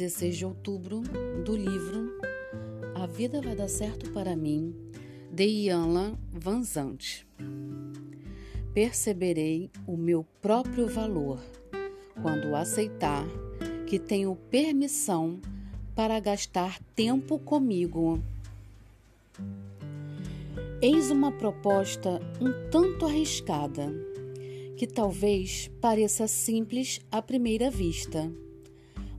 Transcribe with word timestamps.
16 0.00 0.36
de 0.38 0.46
outubro, 0.46 1.02
do 1.44 1.54
livro 1.54 2.18
A 2.94 3.04
Vida 3.04 3.42
Vai 3.42 3.54
Dar 3.54 3.68
Certo 3.68 4.10
para 4.12 4.34
Mim, 4.34 4.74
de 5.30 5.44
Ianla 5.44 6.18
Vanzante. 6.32 7.28
Perceberei 8.72 9.70
o 9.86 9.98
meu 9.98 10.24
próprio 10.40 10.88
valor 10.88 11.38
quando 12.22 12.56
aceitar 12.56 13.26
que 13.86 13.98
tenho 13.98 14.34
permissão 14.50 15.38
para 15.94 16.18
gastar 16.18 16.80
tempo 16.94 17.38
comigo. 17.38 18.22
Eis 20.80 21.10
uma 21.10 21.30
proposta 21.30 22.22
um 22.40 22.70
tanto 22.70 23.04
arriscada, 23.04 23.92
que 24.78 24.86
talvez 24.86 25.70
pareça 25.78 26.26
simples 26.26 27.02
à 27.12 27.20
primeira 27.20 27.70
vista, 27.70 28.32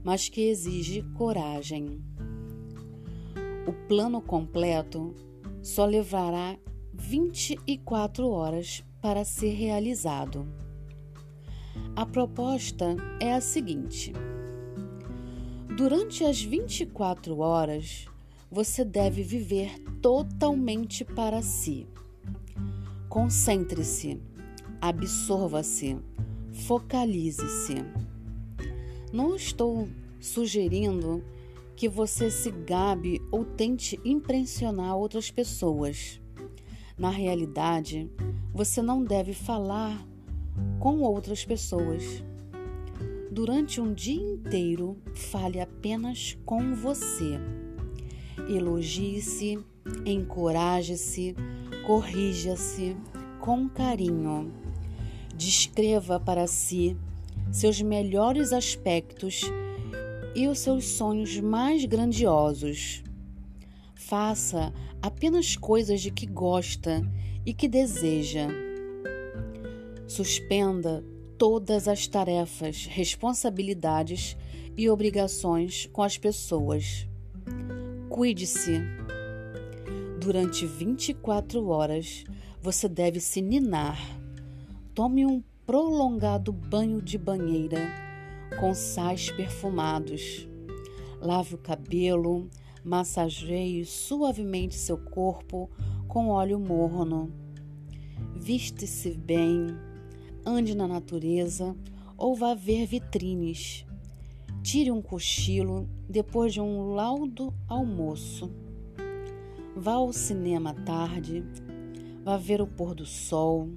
mas 0.04 0.28
que 0.28 0.48
exige 0.48 1.02
coragem. 1.14 2.00
O 3.66 3.72
plano 3.86 4.20
completo 4.20 5.14
só 5.62 5.84
levará 5.86 6.58
24 6.92 8.28
horas 8.28 8.84
para 9.00 9.24
ser 9.24 9.52
realizado. 9.54 10.46
A 11.94 12.06
proposta 12.06 12.96
é 13.20 13.32
a 13.32 13.40
seguinte: 13.40 14.12
durante 15.76 16.24
as 16.24 16.42
24 16.42 17.38
horas, 17.38 18.06
você 18.50 18.84
deve 18.84 19.22
viver 19.22 19.78
totalmente 20.00 21.04
para 21.04 21.40
si. 21.40 21.86
Concentre-se, 23.08 24.20
absorva-se, 24.80 25.98
focalize-se. 26.52 28.11
Não 29.12 29.36
estou 29.36 29.90
sugerindo 30.18 31.22
que 31.76 31.86
você 31.86 32.30
se 32.30 32.50
gabe 32.50 33.20
ou 33.30 33.44
tente 33.44 34.00
impressionar 34.02 34.96
outras 34.96 35.30
pessoas. 35.30 36.18
Na 36.96 37.10
realidade, 37.10 38.10
você 38.54 38.80
não 38.80 39.04
deve 39.04 39.34
falar 39.34 40.02
com 40.78 41.00
outras 41.00 41.44
pessoas. 41.44 42.24
Durante 43.30 43.82
um 43.82 43.92
dia 43.92 44.22
inteiro, 44.22 44.96
fale 45.14 45.60
apenas 45.60 46.38
com 46.46 46.74
você. 46.74 47.38
Elogie-se, 48.48 49.58
encoraje-se, 50.06 51.36
corrija-se 51.86 52.96
com 53.40 53.68
carinho. 53.68 54.50
Descreva 55.36 56.18
para 56.18 56.46
si 56.46 56.96
seus 57.52 57.82
melhores 57.82 58.52
aspectos 58.52 59.42
e 60.34 60.48
os 60.48 60.58
seus 60.58 60.86
sonhos 60.86 61.38
mais 61.38 61.84
grandiosos. 61.84 63.04
Faça 63.94 64.72
apenas 65.02 65.54
coisas 65.54 66.00
de 66.00 66.10
que 66.10 66.26
gosta 66.26 67.06
e 67.44 67.52
que 67.52 67.68
deseja. 67.68 68.48
Suspenda 70.08 71.04
todas 71.36 71.88
as 71.88 72.06
tarefas, 72.06 72.86
responsabilidades 72.86 74.36
e 74.76 74.88
obrigações 74.88 75.88
com 75.92 76.02
as 76.02 76.16
pessoas. 76.16 77.06
Cuide-se. 78.08 78.80
Durante 80.18 80.64
24 80.66 81.66
horas, 81.68 82.24
você 82.60 82.88
deve 82.88 83.18
se 83.20 83.42
ninar. 83.42 83.98
Tome 84.94 85.26
um 85.26 85.42
prolongado 85.72 86.52
banho 86.52 87.00
de 87.00 87.16
banheira 87.16 87.80
com 88.60 88.74
sais 88.74 89.30
perfumados. 89.30 90.46
Lave 91.18 91.54
o 91.54 91.58
cabelo, 91.58 92.50
massageie 92.84 93.82
suavemente 93.86 94.74
seu 94.74 94.98
corpo 94.98 95.70
com 96.06 96.28
óleo 96.28 96.60
morno. 96.60 97.32
Viste-se 98.36 99.14
bem 99.14 99.68
ande 100.44 100.74
na 100.74 100.86
natureza 100.86 101.74
ou 102.18 102.36
vá 102.36 102.52
ver 102.52 102.84
vitrines. 102.84 103.86
Tire 104.62 104.90
um 104.90 105.00
cochilo 105.00 105.88
depois 106.06 106.52
de 106.52 106.60
um 106.60 106.92
laudo 106.92 107.50
almoço. 107.66 108.52
Vá 109.74 109.92
ao 109.92 110.12
cinema 110.12 110.72
à 110.72 110.74
tarde, 110.74 111.42
vá 112.22 112.36
ver 112.36 112.60
o 112.60 112.66
pôr 112.66 112.94
do 112.94 113.06
sol. 113.06 113.70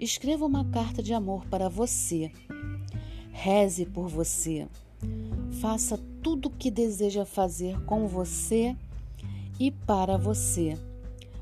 Escreva 0.00 0.46
uma 0.46 0.64
carta 0.64 1.02
de 1.02 1.12
amor 1.12 1.44
para 1.46 1.68
você. 1.68 2.30
Reze 3.32 3.84
por 3.84 4.08
você. 4.08 4.68
Faça 5.60 5.98
tudo 6.22 6.46
o 6.46 6.50
que 6.50 6.70
deseja 6.70 7.24
fazer 7.24 7.80
com 7.84 8.06
você 8.06 8.76
e 9.58 9.70
para 9.70 10.16
você 10.16 10.78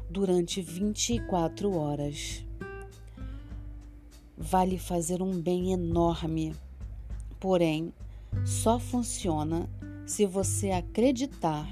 durante 0.09 0.63
24 0.63 1.77
horas 1.77 2.47
vai 4.37 4.67
lhe 4.67 4.79
fazer 4.79 5.23
um 5.23 5.41
bem 5.41 5.73
enorme. 5.73 6.55
Porém, 7.41 7.93
só 8.45 8.79
funciona 8.79 9.69
se 10.07 10.27
você 10.27 10.71
acreditar 10.71 11.67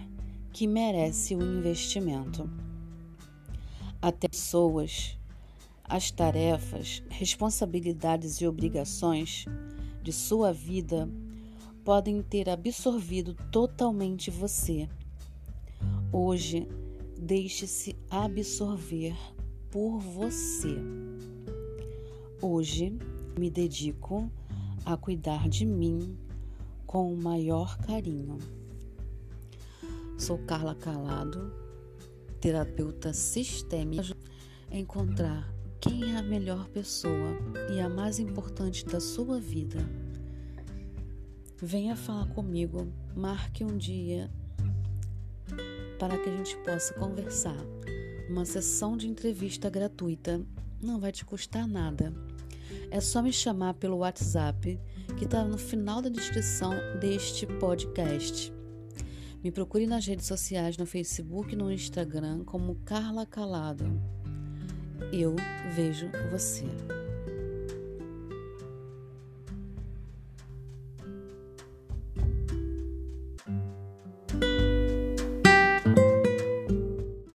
que 0.53 0.67
merece 0.67 1.34
o 1.34 1.43
investimento. 1.43 2.49
Até 4.00 4.28
pessoas, 4.28 5.19
as 5.84 6.11
tarefas, 6.11 7.03
responsabilidades 7.11 8.41
e 8.41 8.47
obrigações 8.47 9.45
de 10.03 10.12
sua 10.12 10.53
vida 10.53 11.09
podem 11.84 12.22
ter 12.22 12.49
absorvido 12.49 13.34
totalmente 13.53 14.31
você. 14.31 14.89
Hoje, 16.11 16.67
deixe-se 17.19 17.94
absorver 18.11 19.15
por 19.71 19.99
você. 19.99 20.75
Hoje 22.41 22.99
me 23.39 23.50
dedico 23.50 24.31
a 24.84 24.97
cuidar 24.97 25.49
de 25.49 25.67
mim 25.67 26.17
com 26.87 27.12
o 27.12 27.17
maior 27.17 27.77
carinho. 27.78 28.39
Sou 30.17 30.39
Carla 30.39 30.75
Calado, 30.75 31.53
terapeuta 32.41 33.12
sistêmica. 33.12 34.17
Encontrar 34.71 35.54
quem 35.84 36.15
é 36.15 36.17
a 36.17 36.22
melhor 36.22 36.67
pessoa 36.69 37.37
e 37.71 37.78
a 37.78 37.91
mais 37.91 38.19
importante 38.19 38.87
da 38.87 38.99
sua 39.00 39.39
vida. 39.39 39.78
Venha 41.61 41.95
falar 41.95 42.27
comigo, 42.28 42.91
marque 43.15 43.62
um 43.62 43.77
dia 43.77 44.31
para 45.99 46.17
que 46.17 46.31
a 46.31 46.37
gente 46.39 46.56
possa 46.59 46.94
conversar. 46.94 47.59
Uma 48.31 48.47
sessão 48.47 48.97
de 48.97 49.06
entrevista 49.06 49.69
gratuita 49.69 50.41
não 50.81 50.99
vai 50.99 51.12
te 51.12 51.23
custar 51.23 51.69
nada. 51.69 52.15
É 52.91 52.99
só 52.99 53.21
me 53.21 53.33
chamar 53.33 53.75
pelo 53.75 53.99
WhatsApp 53.99 54.81
que 55.19 55.27
está 55.27 55.44
no 55.44 55.59
final 55.59 56.00
da 56.00 56.09
descrição 56.09 56.73
deste 56.99 57.47
podcast. 57.47 58.50
Me 59.43 59.50
procure 59.50 59.87
nas 59.87 60.06
redes 60.06 60.25
sociais, 60.25 60.78
no 60.78 60.87
Facebook 60.87 61.53
e 61.53 61.56
no 61.56 61.71
Instagram 61.71 62.43
como 62.44 62.77
Carla 62.87 63.27
Calado. 63.27 63.84
Eu 65.12 65.34
vejo 65.75 66.10
você. 66.31 66.65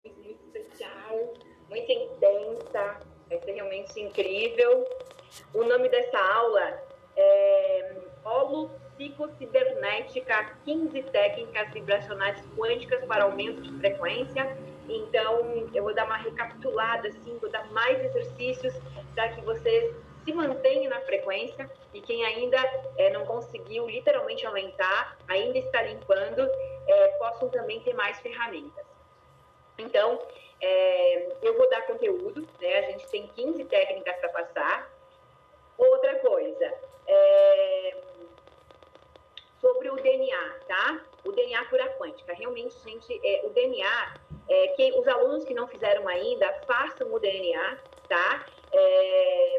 Muito 0.03 0.45
especial, 0.45 1.33
muito 1.69 1.91
intensa, 1.91 2.99
vai 3.29 3.39
ser 3.41 3.53
realmente 3.53 3.99
incrível. 3.99 4.85
O 5.53 5.63
nome 5.63 5.89
dessa 5.89 6.17
aula 6.17 6.81
é 7.17 7.95
Holopsicocibernética 8.23 10.55
15 10.65 11.03
técnicas 11.03 11.73
vibracionais 11.73 12.41
quânticas 12.57 13.03
para 13.05 13.25
aumento 13.25 13.61
de 13.61 13.77
frequência. 13.79 14.57
Então, 14.87 15.67
eu 15.73 15.83
vou 15.83 15.93
dar 15.93 16.05
uma 16.05 16.17
recapitulada, 16.17 17.07
assim, 17.07 17.37
vou 17.39 17.49
dar 17.49 17.65
mais 17.71 18.03
exercícios 18.03 18.73
para 19.13 19.29
que 19.29 19.41
vocês 19.41 19.95
se 20.23 20.33
mantenham 20.33 20.89
na 20.89 21.01
frequência 21.01 21.69
e 21.93 22.01
quem 22.01 22.25
ainda 22.25 22.57
é, 22.97 23.11
não 23.11 23.25
conseguiu 23.25 23.87
literalmente 23.87 24.45
aumentar, 24.45 25.17
ainda 25.27 25.57
está 25.59 25.81
limpando, 25.83 26.49
é, 26.87 27.07
possam 27.19 27.49
também 27.49 27.79
ter 27.81 27.93
mais 27.93 28.19
ferramentas. 28.19 28.85
Então, 29.77 30.19
é, 30.61 31.27
eu 31.41 31.55
vou 31.57 31.69
dar 31.69 31.83
conteúdo, 31.83 32.47
né? 32.59 32.79
A 32.79 32.81
gente 32.91 33.07
tem 33.09 33.27
15 33.27 33.63
técnicas 33.65 34.15
para 34.17 34.29
passar. 34.29 34.91
Outra 35.77 36.15
coisa, 36.19 36.73
é, 37.05 37.97
sobre 39.59 39.89
o 39.89 39.95
DNA, 39.95 40.59
tá? 40.67 41.01
O 41.25 41.31
DNA 41.31 41.65
cura 41.65 41.87
quântica. 41.97 42.33
Realmente, 42.33 42.75
gente, 42.83 43.19
é, 43.23 43.41
o 43.45 43.49
DNA, 43.49 44.13
é, 44.47 44.67
que 44.69 44.91
os 44.99 45.07
alunos 45.07 45.43
que 45.43 45.53
não 45.53 45.67
fizeram 45.67 46.07
ainda, 46.07 46.51
façam 46.67 47.11
o 47.13 47.19
DNA, 47.19 47.77
tá? 48.07 48.45
É, 48.71 49.57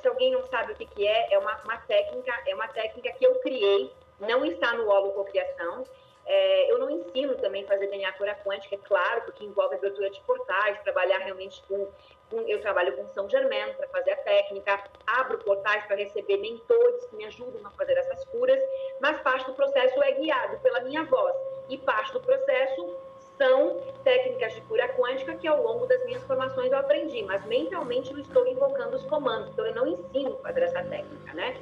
se 0.00 0.08
alguém 0.08 0.30
não 0.30 0.44
sabe 0.44 0.72
o 0.72 0.76
que, 0.76 0.86
que 0.86 1.06
é, 1.06 1.32
é 1.32 1.38
uma, 1.38 1.60
uma 1.64 1.78
técnica, 1.78 2.32
é 2.46 2.54
uma 2.54 2.68
técnica 2.68 3.12
que 3.12 3.26
eu 3.26 3.34
criei, 3.40 3.92
não 4.20 4.44
está 4.44 4.72
no 4.74 4.88
holococriação. 4.88 5.84
É, 6.26 6.72
eu 6.72 6.78
não 6.78 6.88
ensino 6.88 7.34
também 7.36 7.66
fazer 7.66 7.86
DNA 7.88 8.10
cura 8.12 8.34
quântica, 8.44 8.76
é 8.76 8.78
claro, 8.78 9.22
porque 9.22 9.44
envolve 9.44 9.74
abertura 9.74 10.08
de 10.08 10.20
portais, 10.22 10.80
trabalhar 10.82 11.18
realmente 11.18 11.62
com, 11.68 11.86
com 12.30 12.40
eu 12.48 12.62
trabalho 12.62 12.96
com 12.96 13.06
São 13.08 13.28
Germain 13.28 13.74
para 13.74 13.86
fazer 13.88 14.12
a 14.12 14.16
técnica, 14.16 14.84
abro 15.06 15.36
portais 15.38 15.84
para 15.84 15.96
receber 15.96 16.38
mentores 16.38 17.04
que 17.06 17.16
me 17.16 17.26
ajudam 17.26 17.66
a 17.66 17.70
fazer 17.72 17.98
essas 17.98 18.24
curas, 18.26 18.58
mas 19.00 19.20
parte 19.20 19.46
do 19.46 19.54
processo 19.54 20.02
é 20.02 20.12
guiado 20.12 20.58
pela 20.60 20.80
minha 20.80 21.04
voz 21.04 21.36
e 21.68 21.76
parte 21.76 22.12
do 22.14 22.20
processo 22.20 22.96
são 23.38 23.80
técnicas 24.02 24.54
de 24.54 24.60
cura 24.62 24.88
quântica 24.90 25.34
que 25.34 25.46
ao 25.46 25.62
longo 25.62 25.86
das 25.86 26.04
minhas 26.04 26.22
formações 26.24 26.70
eu 26.70 26.78
aprendi, 26.78 27.22
mas 27.22 27.44
mentalmente 27.46 28.12
eu 28.12 28.18
estou 28.18 28.46
invocando 28.46 28.96
os 28.96 29.04
comandos, 29.06 29.50
então 29.50 29.66
eu 29.66 29.74
não 29.74 29.86
ensino 29.86 30.36
fazer 30.38 30.62
essa 30.62 30.82
técnica, 30.84 31.32
né? 31.34 31.56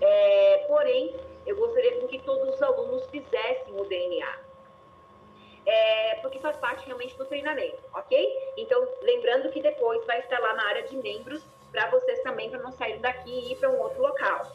É, 0.00 0.64
porém, 0.66 1.14
eu 1.46 1.56
gostaria 1.56 2.06
que 2.06 2.18
todos 2.20 2.54
os 2.54 2.62
alunos 2.62 3.06
fizessem 3.10 3.78
o 3.78 3.84
DNA. 3.84 4.44
É, 5.66 6.16
porque 6.16 6.38
faz 6.40 6.56
parte 6.58 6.84
realmente 6.84 7.16
do 7.16 7.24
treinamento, 7.24 7.82
ok? 7.94 8.52
Então, 8.58 8.86
lembrando 9.00 9.50
que 9.50 9.62
depois 9.62 10.04
vai 10.04 10.20
estar 10.20 10.38
lá 10.38 10.52
na 10.52 10.68
área 10.68 10.82
de 10.82 10.94
membros 10.96 11.42
para 11.72 11.88
vocês 11.88 12.22
também, 12.22 12.50
para 12.50 12.60
não 12.60 12.70
sair 12.72 12.98
daqui 12.98 13.30
e 13.30 13.52
ir 13.52 13.56
para 13.56 13.70
um 13.70 13.80
outro 13.80 14.02
local. 14.02 14.46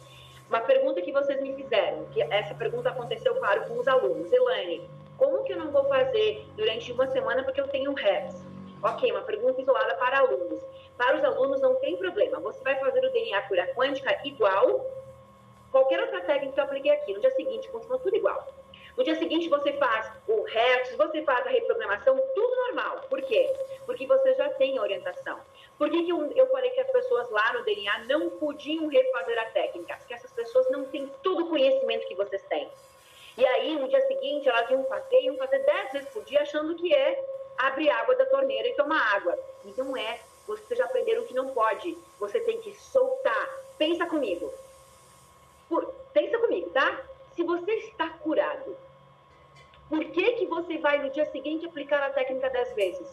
Uma 0.47 0.61
pergunta 0.61 1.01
que 1.01 1.11
vocês 1.11 1.41
me 1.41 1.53
fizeram, 1.55 2.05
que 2.05 2.21
essa 2.21 2.53
pergunta 2.53 2.89
aconteceu, 2.89 3.35
claro, 3.35 3.65
com 3.65 3.79
os 3.79 3.87
alunos. 3.87 4.31
Elaine, 4.31 4.87
como 5.19 5.43
que 5.43 5.51
eu 5.51 5.57
não 5.57 5.69
vou 5.69 5.83
fazer 5.83 6.47
durante 6.55 6.91
uma 6.93 7.05
semana 7.07 7.43
porque 7.43 7.59
eu 7.59 7.67
tenho 7.67 7.93
herpes? 7.99 8.41
Ok, 8.81 9.11
uma 9.11 9.21
pergunta 9.21 9.61
isolada 9.61 9.93
para 9.95 10.19
alunos. 10.19 10.63
Para 10.97 11.17
os 11.17 11.23
alunos 11.23 11.61
não 11.61 11.75
tem 11.75 11.97
problema. 11.97 12.39
Você 12.39 12.63
vai 12.63 12.79
fazer 12.79 13.05
o 13.05 13.11
DNA 13.11 13.41
cura 13.43 13.67
quântica 13.75 14.17
igual 14.23 14.89
qualquer 15.71 15.99
outra 15.99 16.21
técnica 16.21 16.53
que 16.53 16.59
eu 16.59 16.63
apliquei 16.63 16.91
aqui. 16.91 17.13
No 17.13 17.19
dia 17.19 17.31
seguinte, 17.31 17.67
continua 17.67 17.99
tudo 17.99 18.15
igual. 18.15 18.47
No 18.95 19.03
dia 19.03 19.15
seguinte, 19.15 19.49
você 19.49 19.73
faz 19.73 20.11
o 20.27 20.47
herpes, 20.47 20.95
você 20.95 21.21
faz 21.23 21.45
a 21.45 21.49
reprogramação, 21.49 22.17
tudo 22.33 22.55
normal. 22.67 23.01
Por 23.09 23.21
quê? 23.21 23.53
Porque 23.85 24.07
você 24.07 24.33
já 24.35 24.49
tem 24.51 24.79
orientação. 24.79 25.39
Por 25.77 25.89
que, 25.89 26.03
que 26.03 26.11
eu, 26.11 26.31
eu 26.31 26.47
falei 26.47 26.69
que 26.71 26.79
as 26.79 26.91
pessoas 26.91 27.29
lá 27.29 27.53
no 27.53 27.63
DNA 27.63 28.05
não 28.05 28.29
podiam 28.31 28.87
refazer 28.87 29.37
a 29.39 29.45
técnica? 29.51 29.97
Porque 29.97 30.13
essas 30.13 30.31
pessoas 30.31 30.69
não 30.71 30.85
têm 30.85 31.11
todo 31.21 31.45
o 31.45 31.49
conhecimento 31.49 32.07
que 32.07 32.15
vocês 32.15 32.41
têm. 32.43 32.69
E 33.39 33.45
aí, 33.45 33.79
no 33.79 33.87
dia 33.87 34.05
seguinte, 34.05 34.49
elas 34.49 34.69
iam 34.69 34.83
fazer, 34.83 35.21
iam 35.21 35.37
fazer 35.37 35.59
dez 35.59 35.93
vezes 35.93 36.09
por 36.09 36.21
dia, 36.25 36.41
achando 36.41 36.75
que 36.75 36.93
é 36.93 37.23
abrir 37.57 37.89
água 37.89 38.13
da 38.15 38.25
torneira 38.25 38.67
e 38.67 38.75
tomar 38.75 39.15
água. 39.15 39.39
E 39.63 39.73
não 39.77 39.95
é. 39.95 40.19
Vocês 40.45 40.77
já 40.77 40.83
aprenderam 40.83 41.23
que 41.23 41.33
não 41.33 41.51
pode. 41.51 41.97
Você 42.19 42.41
tem 42.41 42.59
que 42.59 42.75
soltar. 42.75 43.49
Pensa 43.77 44.05
comigo. 44.07 44.53
Pensa 46.11 46.37
comigo, 46.37 46.69
tá? 46.71 47.01
Se 47.33 47.43
você 47.43 47.71
está 47.75 48.09
curado, 48.09 48.75
por 49.87 50.03
que, 50.03 50.33
que 50.33 50.45
você 50.45 50.77
vai 50.77 50.97
no 50.97 51.09
dia 51.09 51.25
seguinte 51.31 51.65
aplicar 51.65 52.03
a 52.03 52.09
técnica 52.09 52.49
dez 52.49 52.73
vezes? 52.73 53.07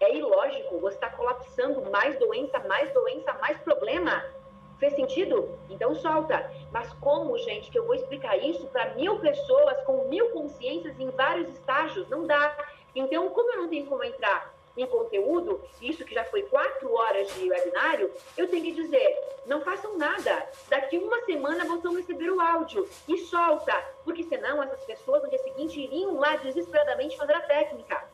É 0.00 0.16
ilógico, 0.16 0.80
você 0.80 0.96
está 0.96 1.10
colapsando 1.10 1.88
mais 1.92 2.18
doença, 2.18 2.58
mais 2.60 2.92
doença, 2.92 3.32
mais 3.34 3.56
problema. 3.58 4.20
Fez 4.78 4.94
sentido? 4.94 5.58
Então 5.68 5.94
solta. 5.96 6.50
Mas 6.72 6.92
como, 6.94 7.36
gente, 7.38 7.70
que 7.70 7.78
eu 7.78 7.84
vou 7.84 7.94
explicar 7.94 8.36
isso 8.36 8.66
para 8.68 8.94
mil 8.94 9.18
pessoas 9.18 9.80
com 9.84 10.08
mil 10.08 10.30
consciências 10.30 10.98
em 10.98 11.10
vários 11.10 11.48
estágios? 11.50 12.08
Não 12.08 12.26
dá. 12.26 12.56
Então, 12.94 13.28
como 13.30 13.52
eu 13.52 13.58
não 13.58 13.68
tenho 13.68 13.86
como 13.86 14.04
entrar 14.04 14.54
em 14.76 14.86
conteúdo, 14.86 15.60
isso 15.82 16.04
que 16.04 16.14
já 16.14 16.24
foi 16.24 16.42
quatro 16.44 16.92
horas 16.94 17.34
de 17.34 17.50
webinário, 17.50 18.12
eu 18.36 18.48
tenho 18.48 18.64
que 18.64 18.72
dizer, 18.72 19.18
não 19.44 19.60
façam 19.60 19.98
nada. 19.98 20.46
Daqui 20.68 20.98
uma 20.98 21.20
semana 21.24 21.64
vocês 21.64 21.82
vão 21.82 21.96
receber 21.96 22.30
o 22.30 22.40
áudio 22.40 22.88
e 23.08 23.18
solta, 23.18 23.74
porque 24.04 24.22
senão 24.22 24.62
essas 24.62 24.84
pessoas 24.84 25.22
no 25.22 25.28
dia 25.28 25.42
seguinte 25.42 25.80
iriam 25.80 26.18
lá 26.18 26.36
desesperadamente 26.36 27.16
fazer 27.16 27.34
a 27.34 27.40
técnica. 27.40 28.08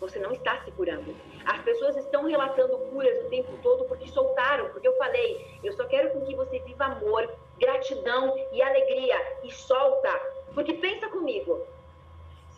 Você 0.00 0.18
não 0.18 0.32
está 0.32 0.58
se 0.64 0.70
curando. 0.72 1.14
As 1.44 1.60
pessoas 1.60 1.96
estão 1.96 2.24
relatando 2.24 2.78
curas 2.90 3.24
o 3.24 3.28
tempo 3.28 3.52
todo 3.62 3.84
porque 3.84 4.08
soltaram, 4.08 4.70
porque 4.70 4.88
eu 4.88 4.96
falei, 4.96 5.58
eu 5.62 5.72
só 5.74 5.84
quero 5.84 6.10
com 6.10 6.24
que 6.24 6.34
você 6.34 6.58
viva 6.60 6.86
amor, 6.86 7.30
gratidão 7.58 8.34
e 8.50 8.62
alegria 8.62 9.16
e 9.44 9.52
solta. 9.52 10.10
Porque 10.54 10.74
pensa 10.74 11.08
comigo, 11.08 11.66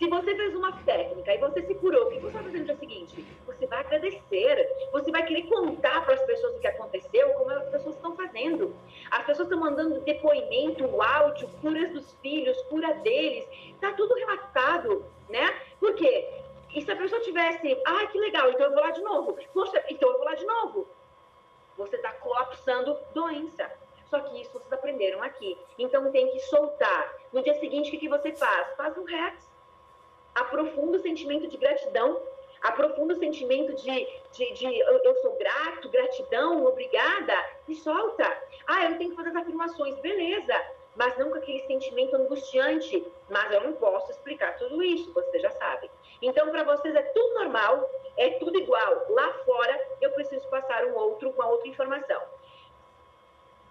se 0.02 0.08
você 0.08 0.34
fez 0.34 0.54
uma 0.56 0.72
técnica 0.78 1.32
e 1.32 1.38
você 1.38 1.62
se 1.62 1.74
curou, 1.76 2.08
o 2.08 2.10
que 2.10 2.18
você 2.18 2.32
vai 2.32 2.42
fazer 2.42 2.58
no 2.58 2.64
dia 2.64 2.76
seguinte? 2.76 3.24
Você 3.46 3.66
vai 3.66 3.80
agradecer, 3.80 4.88
você 4.90 5.10
vai 5.12 5.24
querer 5.24 5.42
contar 5.42 6.04
para 6.04 6.14
as 6.14 6.22
pessoas 6.22 6.56
o 6.56 6.58
que 6.60 6.66
aconteceu, 6.66 7.30
como 7.34 7.50
as 7.50 7.68
pessoas 7.68 7.94
estão 7.94 8.16
fazendo. 8.16 8.74
As 9.10 9.24
pessoas 9.24 9.46
estão 9.46 9.60
mandando 9.60 10.00
depoimento, 10.00 11.00
áudio, 11.00 11.48
curas 11.60 11.92
dos 11.92 12.14
filhos, 12.22 12.60
cura 12.62 12.94
deles, 12.94 13.46
tá 13.80 13.92
tudo 13.92 14.14
relatado, 14.14 15.04
né? 15.28 15.54
Por 15.78 15.94
quê? 15.94 16.28
E 16.74 16.80
se 16.80 16.90
a 16.90 16.96
pessoa 16.96 17.20
tivesse, 17.20 17.80
ah, 17.86 18.06
que 18.06 18.18
legal, 18.18 18.50
então 18.50 18.66
eu 18.66 18.72
vou 18.72 18.80
lá 18.80 18.90
de 18.90 19.02
novo. 19.02 19.36
Poxa, 19.52 19.84
então 19.88 20.10
eu 20.10 20.18
vou 20.18 20.24
lá 20.24 20.34
de 20.34 20.44
novo. 20.44 20.88
Você 21.76 21.96
está 21.96 22.12
colapsando 22.14 22.98
doença. 23.14 23.70
Só 24.08 24.20
que 24.20 24.40
isso 24.40 24.52
vocês 24.52 24.72
aprenderam 24.72 25.22
aqui. 25.22 25.56
Então 25.78 26.10
tem 26.10 26.30
que 26.30 26.40
soltar. 26.40 27.14
No 27.32 27.42
dia 27.42 27.54
seguinte, 27.54 27.88
o 27.88 27.90
que, 27.90 27.98
que 27.98 28.08
você 28.08 28.32
faz? 28.32 28.74
Faz 28.76 28.96
um 28.96 29.04
rex. 29.04 29.50
Aprofunda 30.34 30.98
o 30.98 31.00
sentimento 31.00 31.46
de 31.46 31.56
gratidão. 31.56 32.20
Aprofunda 32.62 33.14
o 33.14 33.18
sentimento 33.18 33.74
de, 33.74 34.08
de, 34.32 34.52
de 34.52 34.78
eu, 34.78 34.98
eu 35.02 35.14
sou 35.16 35.36
grato, 35.36 35.88
gratidão, 35.88 36.64
obrigada. 36.64 37.34
E 37.68 37.74
solta. 37.74 38.24
Ah, 38.66 38.84
eu 38.84 38.98
tenho 38.98 39.10
que 39.10 39.16
fazer 39.16 39.30
as 39.30 39.36
afirmações. 39.36 39.98
Beleza 40.00 40.54
mas 40.94 41.16
não 41.16 41.30
com 41.30 41.38
aquele 41.38 41.60
sentimento 41.66 42.14
angustiante. 42.16 43.06
Mas 43.28 43.52
eu 43.52 43.62
não 43.62 43.72
posso 43.74 44.10
explicar 44.10 44.56
tudo 44.58 44.82
isso, 44.82 45.12
você 45.12 45.38
já 45.38 45.50
sabe. 45.50 45.90
Então, 46.22 46.50
para 46.50 46.62
vocês 46.62 46.94
é 46.94 47.02
tudo 47.02 47.34
normal, 47.34 47.90
é 48.16 48.30
tudo 48.38 48.56
igual. 48.56 49.06
Lá 49.08 49.32
fora, 49.44 49.88
eu 50.00 50.12
preciso 50.12 50.48
passar 50.48 50.84
um 50.84 50.94
outro, 50.94 51.30
uma 51.30 51.48
outra 51.48 51.66
informação. 51.66 52.22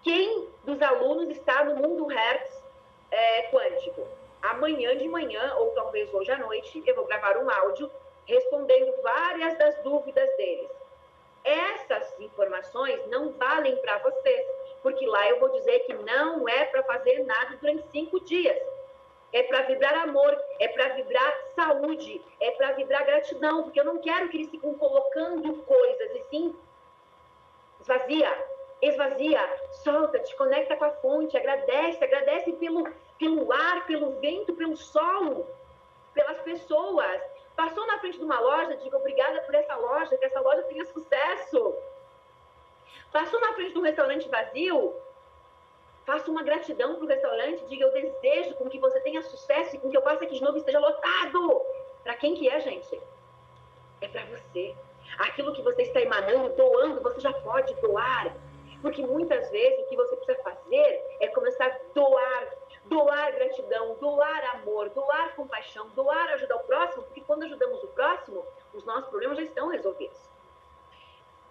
Quem 0.02 0.48
dos 0.62 0.82
alunos 0.82 1.30
está 1.30 1.64
no 1.64 1.76
mundo 1.76 2.06
Hertz 2.06 2.62
é, 3.10 3.50
quântico? 3.50 4.06
Amanhã 4.42 4.94
de 4.96 5.08
manhã, 5.08 5.54
ou 5.58 5.70
talvez 5.70 6.12
hoje 6.12 6.30
à 6.30 6.38
noite, 6.38 6.82
eu 6.86 6.94
vou 6.94 7.06
gravar 7.06 7.38
um 7.38 7.48
áudio 7.48 7.90
respondendo 8.26 9.00
várias 9.00 9.56
das 9.56 9.78
dúvidas 9.82 10.28
deles. 10.36 10.70
Essas 11.44 12.20
informações 12.20 13.00
não 13.08 13.30
valem 13.32 13.76
para 13.76 13.98
vocês, 13.98 14.46
porque 14.82 15.06
lá 15.06 15.28
eu 15.30 15.40
vou 15.40 15.48
dizer 15.48 15.80
que 15.80 15.94
não 15.94 16.46
é 16.48 16.66
para 16.66 16.82
fazer 16.82 17.24
nada 17.24 17.56
durante 17.56 17.88
cinco 17.90 18.20
dias 18.20 18.60
é 19.32 19.42
para 19.44 19.62
vibrar 19.62 19.94
amor, 19.94 20.38
é 20.60 20.68
para 20.68 20.88
vibrar 20.90 21.34
saúde, 21.54 22.22
é 22.40 22.50
para 22.52 22.72
vibrar 22.72 23.04
gratidão, 23.04 23.62
porque 23.62 23.80
eu 23.80 23.84
não 23.84 23.98
quero 23.98 24.28
que 24.28 24.36
eles 24.36 24.50
fiquem 24.50 24.74
colocando 24.74 25.62
coisas, 25.62 26.10
e 26.16 26.22
sim, 26.30 26.56
esvazia, 27.80 28.46
esvazia, 28.82 29.40
solta, 29.82 30.18
te 30.18 30.34
conecta 30.36 30.76
com 30.76 30.84
a 30.84 30.90
fonte, 30.90 31.36
agradece, 31.36 32.04
agradece 32.04 32.52
pelo, 32.54 32.86
pelo 33.18 33.52
ar, 33.52 33.86
pelo 33.86 34.20
vento, 34.20 34.52
pelo 34.54 34.76
solo, 34.76 35.46
pelas 36.12 36.40
pessoas. 36.42 37.22
Passou 37.56 37.86
na 37.86 37.98
frente 37.98 38.18
de 38.18 38.24
uma 38.24 38.40
loja, 38.40 38.76
diga 38.76 38.96
obrigada 38.96 39.40
por 39.42 39.54
essa 39.54 39.76
loja, 39.76 40.16
que 40.16 40.24
essa 40.24 40.40
loja 40.40 40.62
tenha 40.64 40.84
sucesso. 40.86 41.74
Passou 43.12 43.40
na 43.40 43.52
frente 43.54 43.72
de 43.72 43.78
um 43.78 43.82
restaurante 43.82 44.28
vazio, 44.28 44.94
Faça 46.04 46.30
uma 46.30 46.42
gratidão 46.42 46.96
para 46.96 47.04
o 47.04 47.08
restaurante, 47.08 47.64
diga 47.66 47.84
eu 47.84 47.92
desejo 47.92 48.54
com 48.56 48.68
que 48.68 48.78
você 48.78 48.98
tenha 49.00 49.22
sucesso 49.22 49.76
e 49.76 49.78
com 49.78 49.88
que 49.88 49.96
eu 49.96 50.02
passe 50.02 50.24
aqui 50.24 50.34
de 50.34 50.42
novo 50.42 50.56
e 50.56 50.60
esteja 50.60 50.80
lotado. 50.80 51.62
Para 52.02 52.16
quem 52.16 52.34
que 52.34 52.48
é, 52.48 52.58
gente? 52.60 53.00
É 54.00 54.08
para 54.08 54.24
você. 54.26 54.74
Aquilo 55.18 55.52
que 55.52 55.62
você 55.62 55.82
está 55.82 56.00
emanando, 56.00 56.56
doando, 56.56 57.00
você 57.02 57.20
já 57.20 57.32
pode 57.32 57.72
doar. 57.80 58.34
Porque 58.80 59.00
muitas 59.06 59.48
vezes 59.52 59.78
o 59.78 59.88
que 59.88 59.96
você 59.96 60.16
precisa 60.16 60.42
fazer 60.42 61.04
é 61.20 61.28
começar 61.28 61.66
a 61.66 61.78
doar. 61.94 62.62
Doar 62.86 63.32
gratidão, 63.32 63.94
doar 64.00 64.56
amor, 64.56 64.90
doar 64.90 65.36
compaixão, 65.36 65.88
doar 65.90 66.30
ajudar 66.30 66.56
o 66.56 66.64
próximo, 66.64 67.04
porque 67.04 67.20
quando 67.20 67.44
ajudamos 67.44 67.80
o 67.84 67.86
próximo, 67.88 68.44
os 68.74 68.84
nossos 68.84 69.08
problemas 69.08 69.38
já 69.38 69.44
estão 69.44 69.68
resolvidos 69.68 70.31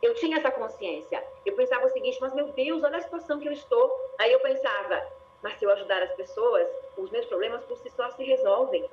eu 0.02 0.16
tinha 0.16 0.38
essa 0.38 0.52
consciência. 0.52 1.24
Eu 1.46 1.56
pensava 1.56 1.86
o 1.86 1.90
seguinte, 1.90 2.18
mas 2.20 2.34
meu 2.34 2.48
Deus, 2.48 2.84
olha 2.84 2.98
a 2.98 3.02
situação 3.02 3.40
que 3.40 3.48
eu 3.48 3.52
estou. 3.52 4.12
Aí 4.18 4.32
eu 4.32 4.40
pensava, 4.40 5.08
mas 5.42 5.58
se 5.58 5.66
eu 5.66 5.72
ajudar 5.72 6.02
as 6.02 6.14
pessoas, 6.14 6.68
os 6.98 7.10
meus 7.12 7.26
problemas 7.26 7.64
por 7.66 7.78
si 7.78 7.90
só 7.92 8.10
se 8.12 8.24
resolvem. 8.24 8.90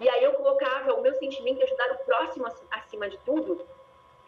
E 0.00 0.08
aí 0.08 0.24
eu 0.24 0.32
colocava 0.34 0.94
o 0.94 1.02
meu 1.02 1.14
sentimento 1.14 1.58
de 1.58 1.64
ajudar 1.64 1.92
o 1.92 1.98
próximo 1.98 2.46
acima 2.70 3.08
de 3.08 3.18
tudo. 3.18 3.66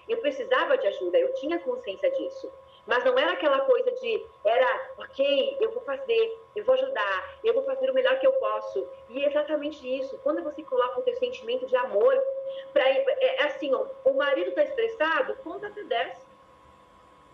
Eu 0.08 0.18
precisava 0.18 0.76
de 0.76 0.86
ajuda, 0.86 1.18
eu 1.18 1.32
tinha 1.34 1.58
consciência 1.60 2.10
disso. 2.10 2.52
Mas 2.86 3.04
não 3.04 3.18
era 3.18 3.32
aquela 3.32 3.60
coisa 3.60 3.90
de, 3.92 4.26
era, 4.44 4.90
ok, 4.98 5.56
eu 5.60 5.70
vou 5.72 5.82
fazer, 5.82 6.38
eu 6.56 6.64
vou 6.64 6.74
ajudar, 6.74 7.38
eu 7.44 7.54
vou 7.54 7.62
fazer 7.64 7.90
o 7.90 7.94
melhor 7.94 8.18
que 8.18 8.26
eu 8.26 8.32
posso. 8.34 8.88
E 9.10 9.22
é 9.22 9.28
exatamente 9.28 9.86
isso. 9.86 10.18
Quando 10.22 10.42
você 10.42 10.62
coloca 10.62 11.00
o 11.00 11.02
teu 11.02 11.14
sentimento 11.16 11.66
de 11.66 11.76
amor, 11.76 12.16
pra, 12.72 12.88
é, 12.88 13.04
é 13.20 13.44
assim, 13.44 13.72
ó, 13.74 13.86
o 14.04 14.14
marido 14.14 14.48
está 14.48 14.62
estressado, 14.62 15.36
conta 15.44 15.66
até 15.66 15.82
10. 15.82 16.30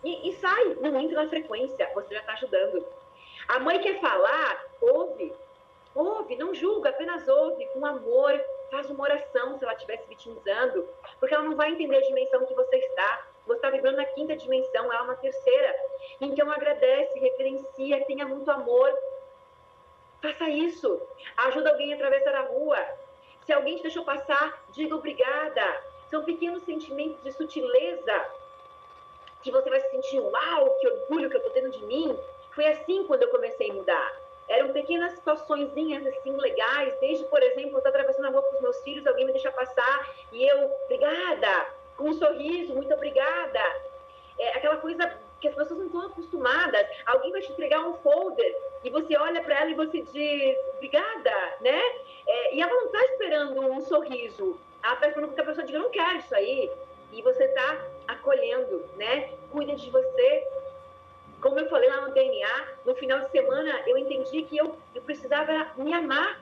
E, 0.03 0.29
e, 0.29 0.33
sai, 0.35 0.75
não 0.79 0.99
entra 0.99 1.23
na 1.23 1.29
frequência, 1.29 1.89
você 1.93 2.13
já 2.13 2.19
está 2.19 2.33
ajudando. 2.33 2.85
A 3.47 3.59
mãe 3.59 3.79
quer 3.79 3.99
falar, 3.99 4.65
ouve. 4.81 5.33
Ouve, 5.95 6.35
não 6.35 6.53
julga, 6.53 6.91
apenas 6.91 7.27
ouve 7.27 7.65
com 7.67 7.83
amor, 7.83 8.39
faz 8.69 8.87
uma 8.89 9.03
oração 9.03 9.57
se 9.57 9.63
ela 9.63 9.73
estiver 9.73 9.97
se 9.97 10.07
vitimizando, 10.07 10.87
porque 11.19 11.33
ela 11.33 11.43
não 11.43 11.55
vai 11.55 11.71
entender 11.71 11.97
a 11.97 12.01
dimensão 12.01 12.45
que 12.45 12.53
você 12.53 12.77
está. 12.77 13.27
Você 13.47 13.57
está 13.57 13.69
vibrando 13.69 13.97
na 13.97 14.05
quinta 14.05 14.35
dimensão, 14.35 14.91
ela 14.91 15.05
na 15.05 15.15
terceira. 15.15 15.75
Então 16.19 16.51
agradece, 16.51 17.17
referencia, 17.19 18.05
tenha 18.05 18.27
muito 18.27 18.49
amor. 18.51 18.93
Faça 20.21 20.49
isso. 20.49 21.01
Ajuda 21.37 21.71
alguém 21.71 21.93
a 21.93 21.95
atravessar 21.95 22.35
a 22.35 22.41
rua. 22.41 22.77
Se 23.45 23.53
alguém 23.53 23.77
te 23.77 23.83
deixou 23.83 24.03
passar, 24.03 24.61
diga 24.71 24.95
obrigada. 24.95 25.83
São 26.09 26.23
pequenos 26.23 26.63
sentimentos 26.63 27.23
de 27.23 27.31
sutileza 27.31 28.25
que 29.41 29.51
você 29.51 29.69
vai 29.69 29.79
se 29.79 29.89
sentir, 29.91 30.19
uau, 30.19 30.77
que 30.79 30.87
orgulho 30.87 31.29
que 31.29 31.35
eu 31.37 31.39
estou 31.39 31.53
tendo 31.53 31.69
de 31.69 31.85
mim. 31.85 32.17
Foi 32.53 32.67
assim 32.67 33.05
quando 33.05 33.23
eu 33.23 33.29
comecei 33.29 33.71
a 33.71 33.73
mudar. 33.73 34.27
Eram 34.49 34.73
pequenas 34.73 35.13
situações 35.13 35.69
assim 35.71 36.31
legais, 36.37 36.97
desde, 36.99 37.25
por 37.25 37.41
exemplo, 37.43 37.71
eu 37.73 37.77
estou 37.77 37.89
atravessando 37.89 38.25
a 38.25 38.29
rua 38.29 38.41
com 38.41 38.55
os 38.55 38.61
meus 38.61 38.77
filhos, 38.81 39.05
alguém 39.05 39.25
me 39.25 39.33
deixa 39.33 39.51
passar 39.51 40.09
e 40.31 40.45
eu, 40.45 40.71
obrigada, 40.85 41.67
com 41.97 42.09
um 42.09 42.13
sorriso, 42.13 42.73
muito 42.73 42.93
obrigada. 42.93 43.59
É 44.39 44.49
aquela 44.49 44.77
coisa 44.77 45.11
que 45.41 45.47
as 45.47 45.55
pessoas 45.55 45.79
não 45.79 45.87
estão 45.87 46.05
acostumadas. 46.05 46.87
Alguém 47.05 47.31
vai 47.31 47.41
te 47.41 47.51
entregar 47.51 47.81
um 47.81 47.95
folder 47.95 48.55
e 48.83 48.89
você 48.89 49.17
olha 49.17 49.41
para 49.41 49.59
ela 49.61 49.71
e 49.71 49.75
você 49.75 50.01
diz, 50.01 50.57
obrigada, 50.75 51.55
né? 51.61 51.81
É, 52.25 52.55
e 52.55 52.61
ela 52.61 52.73
não 52.73 52.85
está 52.85 52.99
esperando 53.05 53.61
um 53.61 53.81
sorriso, 53.81 54.59
ela 54.83 54.93
está 54.93 55.07
esperando 55.09 55.33
que 55.33 55.41
a 55.41 55.45
pessoa 55.45 55.65
diga, 55.65 55.79
não 55.79 55.89
quero 55.89 56.17
isso 56.19 56.35
aí. 56.35 56.71
E 57.11 57.21
você 57.21 57.45
está 57.45 57.85
acolhendo, 58.07 58.85
né? 58.95 59.31
Cuida 59.51 59.75
de 59.75 59.89
você. 59.89 60.47
Como 61.41 61.59
eu 61.59 61.69
falei 61.69 61.89
lá 61.89 62.01
no 62.01 62.13
DNA, 62.13 62.67
no 62.85 62.95
final 62.95 63.19
de 63.21 63.31
semana 63.31 63.81
eu 63.87 63.97
entendi 63.97 64.43
que 64.43 64.57
eu, 64.57 64.77
eu 64.93 65.01
precisava 65.03 65.71
me 65.77 65.93
amar. 65.93 66.41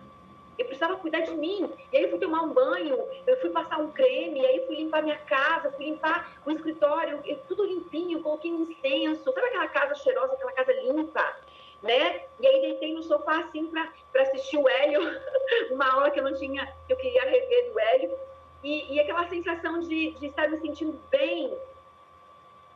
Eu 0.58 0.66
precisava 0.66 0.96
cuidar 0.98 1.22
de 1.22 1.32
mim. 1.32 1.70
E 1.92 1.98
aí 1.98 2.04
eu 2.04 2.10
fui 2.10 2.20
tomar 2.20 2.42
um 2.44 2.54
banho, 2.54 2.98
eu 3.28 3.40
fui 3.42 3.50
passar 3.50 3.80
um 3.80 3.92
creme, 3.92 4.42
e 4.42 4.46
aí 4.46 4.66
fui 4.66 4.76
limpar 4.76 5.04
minha 5.04 5.18
casa, 5.18 5.72
fui 5.72 5.86
limpar 5.86 6.34
o 6.46 6.52
escritório, 6.52 7.22
tudo 7.48 7.66
limpinho, 7.66 8.22
coloquei 8.22 8.52
um 8.52 8.64
incenso. 8.64 9.24
Sabe 9.24 9.48
aquela 9.48 9.68
casa 9.68 9.96
cheirosa, 9.96 10.34
aquela 10.34 10.52
casa 10.54 10.72
limpa? 10.74 11.38
Né? 11.82 12.22
E 12.40 12.48
aí 12.48 12.62
deitei 12.62 12.94
no 12.94 13.04
sofá 13.04 13.42
assim 13.42 13.68
para 13.68 14.22
assistir 14.22 14.58
o 14.58 14.68
Hélio, 14.68 15.02
uma 15.72 15.94
aula 15.94 16.10
que 16.10 16.20
eu 16.20 16.24
não 16.24 16.34
tinha, 16.34 16.66
que 16.88 16.94
eu 16.94 16.98
queria 16.98 17.24
rever 17.24 17.72
do 17.72 17.80
Hélio. 17.80 18.18
E, 18.64 18.96
e 18.96 19.00
aquela 19.00 19.28
sensação 19.30 19.80
de, 19.80 20.12
de 20.12 20.28
estar 20.28 20.50
me 20.50 20.60
sentindo 20.60 21.00
bem. 21.12 21.56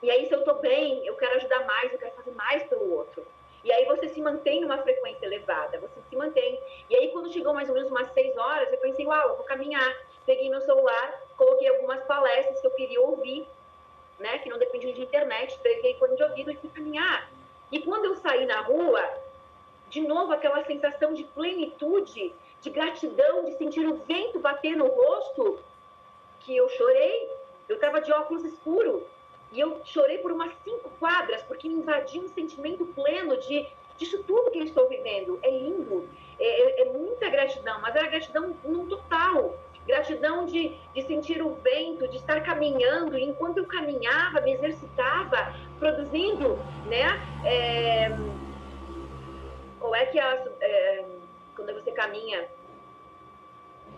E 0.03 0.09
aí, 0.09 0.27
se 0.27 0.33
eu 0.33 0.39
estou 0.39 0.55
bem, 0.55 1.05
eu 1.05 1.15
quero 1.15 1.35
ajudar 1.37 1.65
mais, 1.65 1.91
eu 1.91 1.99
quero 1.99 2.15
fazer 2.15 2.31
mais 2.31 2.63
pelo 2.63 2.93
outro. 2.93 3.25
E 3.63 3.71
aí 3.71 3.85
você 3.85 4.07
se 4.09 4.21
mantém 4.21 4.61
numa 4.61 4.77
frequência 4.77 5.25
elevada, 5.25 5.79
você 5.79 5.99
se 6.09 6.15
mantém. 6.15 6.59
E 6.89 6.95
aí, 6.95 7.11
quando 7.11 7.31
chegou 7.31 7.53
mais 7.53 7.67
ou 7.67 7.75
menos 7.75 7.91
umas 7.91 8.11
seis 8.13 8.35
horas, 8.37 8.71
eu 8.71 8.77
pensei, 8.79 9.05
uau, 9.05 9.29
eu 9.29 9.35
vou 9.35 9.45
caminhar. 9.45 9.95
Peguei 10.25 10.49
meu 10.49 10.61
celular, 10.61 11.21
coloquei 11.35 11.67
algumas 11.67 12.03
palestras 12.03 12.59
que 12.61 12.67
eu 12.67 12.71
queria 12.71 13.01
ouvir, 13.01 13.47
né, 14.19 14.37
que 14.39 14.49
não 14.49 14.57
dependiam 14.57 14.93
de 14.93 15.01
internet, 15.01 15.57
peguei 15.61 15.95
fone 15.95 16.15
de 16.15 16.23
ouvido 16.23 16.51
e 16.51 16.55
fui 16.57 16.69
caminhar. 16.69 17.29
E 17.71 17.79
quando 17.81 18.05
eu 18.05 18.15
saí 18.15 18.45
na 18.45 18.61
rua, 18.61 19.01
de 19.89 20.01
novo 20.01 20.31
aquela 20.31 20.63
sensação 20.65 21.13
de 21.13 21.23
plenitude, 21.23 22.33
de 22.61 22.69
gratidão, 22.69 23.45
de 23.45 23.57
sentir 23.57 23.87
o 23.87 23.97
vento 23.97 24.39
bater 24.39 24.75
no 24.75 24.87
rosto, 24.87 25.59
que 26.41 26.55
eu 26.55 26.67
chorei. 26.69 27.29
Eu 27.67 27.75
estava 27.75 28.01
de 28.01 28.11
óculos 28.11 28.43
escuro 28.43 29.05
e 29.51 29.59
eu 29.59 29.81
chorei 29.83 30.19
por 30.19 30.31
umas 30.31 30.53
cinco 30.63 30.89
quadras 30.99 31.41
porque 31.43 31.67
me 31.67 31.75
invadia 31.75 32.21
um 32.21 32.27
sentimento 32.27 32.85
pleno 32.87 33.37
de 33.37 33.67
disso 33.99 34.23
tudo 34.23 34.49
que 34.49 34.59
eu 34.59 34.63
estou 34.63 34.87
vivendo. 34.87 35.37
É 35.43 35.51
lindo, 35.51 36.07
é, 36.39 36.45
é, 36.45 36.81
é 36.81 36.85
muita 36.85 37.29
gratidão, 37.29 37.79
mas 37.81 37.95
era 37.95 38.07
gratidão 38.07 38.55
num 38.63 38.87
total. 38.87 39.59
Gratidão 39.85 40.45
de, 40.45 40.77
de 40.93 41.01
sentir 41.03 41.41
o 41.41 41.55
vento, 41.55 42.07
de 42.07 42.17
estar 42.17 42.41
caminhando, 42.43 43.17
e 43.17 43.23
enquanto 43.23 43.57
eu 43.57 43.65
caminhava, 43.65 44.39
me 44.41 44.53
exercitava, 44.53 45.53
produzindo, 45.79 46.57
né? 46.85 47.19
É, 47.43 48.11
é 49.95 50.05
que 50.05 50.19
as, 50.19 50.47
é, 50.61 51.05
quando 51.55 51.73
você 51.73 51.91
caminha, 51.91 52.47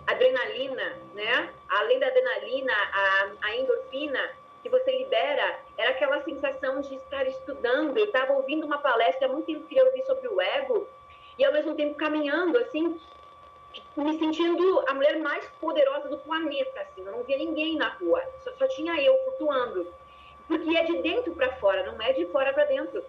adrenalina, 0.07 0.97
né? 1.13 1.53
Além 1.67 1.99
da 1.99 2.07
adrenalina, 2.07 2.73
a, 2.73 3.31
a 3.41 3.55
endorfina 3.57 4.40
que 4.61 4.69
você 4.69 4.97
libera, 4.97 5.59
era 5.77 5.91
aquela 5.91 6.21
sensação 6.23 6.81
de 6.81 6.95
estar 6.95 7.27
estudando. 7.27 7.97
Eu 7.97 8.05
estava 8.05 8.33
ouvindo 8.33 8.65
uma 8.65 8.77
palestra, 8.77 9.27
muito 9.27 9.51
ouvi 9.51 10.03
sobre 10.05 10.27
o 10.27 10.39
ego, 10.39 10.87
e 11.37 11.45
ao 11.45 11.53
mesmo 11.53 11.75
tempo 11.75 11.95
caminhando, 11.95 12.57
assim, 12.57 12.99
me 13.95 14.19
sentindo 14.19 14.83
a 14.87 14.93
mulher 14.93 15.17
mais 15.19 15.45
poderosa 15.59 16.09
do 16.09 16.17
planeta, 16.19 16.81
assim. 16.81 17.05
Eu 17.05 17.11
não 17.11 17.23
via 17.23 17.37
ninguém 17.37 17.77
na 17.77 17.89
rua, 17.89 18.23
só, 18.43 18.51
só 18.53 18.67
tinha 18.67 19.01
eu 19.01 19.17
flutuando. 19.23 19.93
Porque 20.47 20.75
é 20.75 20.83
de 20.83 21.01
dentro 21.01 21.33
para 21.33 21.55
fora, 21.57 21.83
não 21.83 22.01
é 22.01 22.11
de 22.13 22.25
fora 22.27 22.53
para 22.53 22.65
dentro 22.65 23.03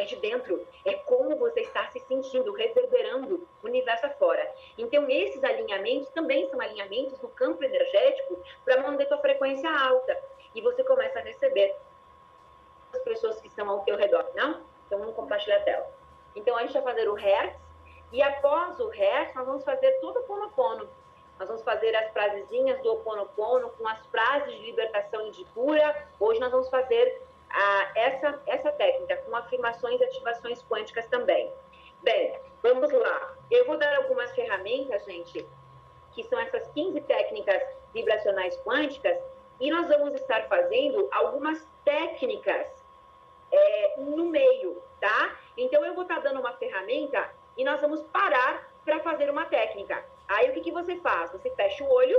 é 0.00 0.04
de 0.04 0.16
dentro, 0.16 0.66
é 0.84 0.94
como 0.94 1.36
você 1.36 1.60
está 1.60 1.86
se 1.90 2.00
sentindo, 2.00 2.52
reverberando 2.52 3.46
o 3.62 3.66
universo 3.66 4.06
afora. 4.06 4.50
Então, 4.78 5.08
esses 5.08 5.42
alinhamentos 5.44 6.08
também 6.10 6.48
são 6.48 6.60
alinhamentos 6.60 7.18
do 7.18 7.28
campo 7.28 7.62
energético 7.62 8.42
para 8.64 8.80
manter 8.80 9.06
tua 9.06 9.18
frequência 9.18 9.70
alta. 9.70 10.16
E 10.54 10.60
você 10.60 10.82
começa 10.84 11.18
a 11.18 11.22
receber 11.22 11.76
as 12.92 13.00
pessoas 13.02 13.40
que 13.40 13.48
estão 13.48 13.68
ao 13.68 13.80
teu 13.80 13.96
redor, 13.96 14.26
não? 14.34 14.62
Então, 14.86 14.98
vamos 14.98 15.14
compartilhar 15.14 15.58
a 15.58 15.62
tela. 15.62 15.90
Então, 16.34 16.56
a 16.56 16.62
gente 16.62 16.72
vai 16.72 16.82
fazer 16.82 17.08
o 17.08 17.14
Hertz, 17.14 17.56
e 18.12 18.22
após 18.22 18.78
o 18.80 18.88
Hertz, 18.88 19.34
nós 19.34 19.46
vamos 19.46 19.64
fazer 19.64 19.92
todo 20.00 20.18
o 20.18 20.22
Ponopono. 20.24 20.88
Nós 21.40 21.48
vamos 21.48 21.62
fazer 21.62 21.96
as 21.96 22.12
frasezinhas 22.12 22.82
do 22.82 22.92
Oponopono 22.92 23.70
com 23.70 23.88
as 23.88 23.98
frases 24.08 24.52
de 24.52 24.60
libertação 24.60 25.26
e 25.26 25.30
de 25.30 25.42
cura. 25.46 26.06
Hoje 26.20 26.38
nós 26.38 26.50
vamos 26.50 26.68
fazer 26.68 27.22
a, 27.48 27.92
essa, 27.94 28.42
essa 28.46 28.70
técnica 28.72 29.16
com 29.18 29.34
afirmações 29.34 29.98
e 29.98 30.04
ativações 30.04 30.62
quânticas 30.64 31.06
também. 31.06 31.50
Bem, 32.02 32.38
vamos 32.62 32.92
lá. 32.92 33.34
Eu 33.50 33.64
vou 33.64 33.78
dar 33.78 33.96
algumas 33.96 34.30
ferramentas, 34.32 35.02
gente, 35.06 35.48
que 36.12 36.22
são 36.24 36.38
essas 36.38 36.68
15 36.72 37.00
técnicas 37.00 37.62
vibracionais 37.94 38.54
quânticas, 38.58 39.18
e 39.60 39.70
nós 39.70 39.88
vamos 39.88 40.14
estar 40.14 40.48
fazendo 40.48 41.08
algumas 41.12 41.64
técnicas 41.84 42.66
é, 43.52 43.94
no 43.98 44.26
meio, 44.26 44.82
tá? 44.98 45.36
Então, 45.56 45.84
eu 45.84 45.94
vou 45.94 46.02
estar 46.02 46.20
dando 46.20 46.40
uma 46.40 46.52
ferramenta 46.54 47.30
e 47.56 47.64
nós 47.64 47.80
vamos 47.80 48.02
parar 48.04 48.72
para 48.84 49.00
fazer 49.00 49.28
uma 49.28 49.44
técnica. 49.44 50.02
Aí, 50.26 50.48
o 50.48 50.54
que, 50.54 50.62
que 50.62 50.72
você 50.72 50.96
faz? 50.96 51.30
Você 51.32 51.50
fecha 51.50 51.84
o 51.84 51.92
olho 51.92 52.18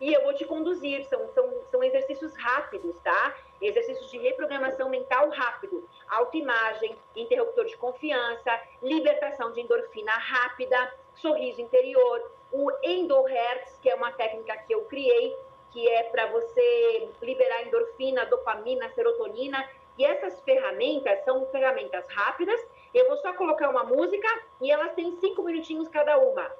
e 0.00 0.12
eu 0.12 0.22
vou 0.24 0.34
te 0.34 0.44
conduzir. 0.44 1.04
São, 1.06 1.26
são, 1.28 1.50
são 1.70 1.82
exercícios 1.82 2.36
rápidos, 2.36 2.94
tá? 3.02 3.34
Exercícios 3.60 4.10
de 4.10 4.18
reprogramação 4.18 4.90
mental 4.90 5.30
rápido, 5.30 5.88
autoimagem, 6.08 6.96
interruptor 7.14 7.64
de 7.64 7.76
confiança, 7.78 8.60
libertação 8.82 9.52
de 9.52 9.62
endorfina 9.62 10.12
rápida, 10.12 10.92
sorriso 11.14 11.62
interior, 11.62 12.30
o 12.52 12.70
endohertz, 12.82 13.78
que 13.80 13.88
é 13.88 13.94
uma 13.94 14.12
técnica 14.12 14.56
que 14.58 14.74
eu 14.74 14.84
criei, 14.84 15.34
que 15.70 15.88
é 15.88 16.04
para 16.04 16.26
você 16.26 17.08
liberar 17.22 17.66
endorfina, 17.66 18.26
dopamina, 18.26 18.88
serotonina. 18.90 19.68
E 19.98 20.04
essas 20.04 20.40
ferramentas 20.42 21.24
são 21.24 21.46
ferramentas 21.46 22.06
rápidas. 22.08 22.60
Eu 22.92 23.08
vou 23.08 23.16
só 23.18 23.32
colocar 23.34 23.68
uma 23.68 23.84
música 23.84 24.28
e 24.60 24.70
elas 24.70 24.92
têm 24.92 25.16
cinco 25.20 25.42
minutinhos 25.42 25.88
cada 25.88 26.18
uma, 26.18 26.50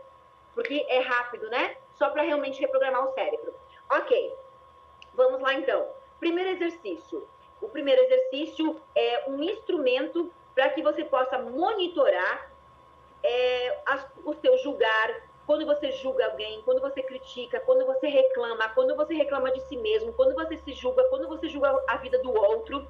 porque 0.55 0.87
é 0.89 1.01
rápido, 1.01 1.49
né? 1.49 1.77
Só 1.95 2.11
para 2.11 2.23
realmente 2.23 2.61
reprogramar 2.61 3.05
o 3.05 3.13
cérebro. 3.13 3.55
Ok, 3.91 4.35
vamos 5.15 5.41
lá 5.41 5.55
então. 5.55 5.89
Primeiro 6.19 6.51
exercício. 6.51 7.29
O 7.61 7.69
primeiro 7.69 8.03
exercício 8.03 8.81
é 8.95 9.25
um 9.29 9.43
instrumento 9.43 10.33
para 10.55 10.71
que 10.71 10.83
você 10.83 11.05
possa 11.05 11.39
monitorar 11.39 12.51
é, 13.23 13.81
as, 13.87 14.07
o 14.25 14.35
seu 14.35 14.57
julgar, 14.59 15.23
quando 15.47 15.65
você 15.65 15.93
julga 15.93 16.27
alguém, 16.27 16.61
quando 16.63 16.81
você 16.81 17.03
critica, 17.03 17.61
quando 17.61 17.87
você 17.87 18.09
reclama, 18.09 18.69
quando 18.71 18.97
você 18.97 19.15
reclama 19.15 19.53
de 19.53 19.61
si 19.61 19.77
mesmo, 19.77 20.13
quando 20.13 20.35
você 20.35 20.57
se 20.59 20.73
julga, 20.73 21.05
quando 21.05 21.29
você 21.29 21.49
julga 21.49 21.73
a 21.87 21.97
vida 21.99 22.19
do 22.19 22.35
outro. 22.35 22.87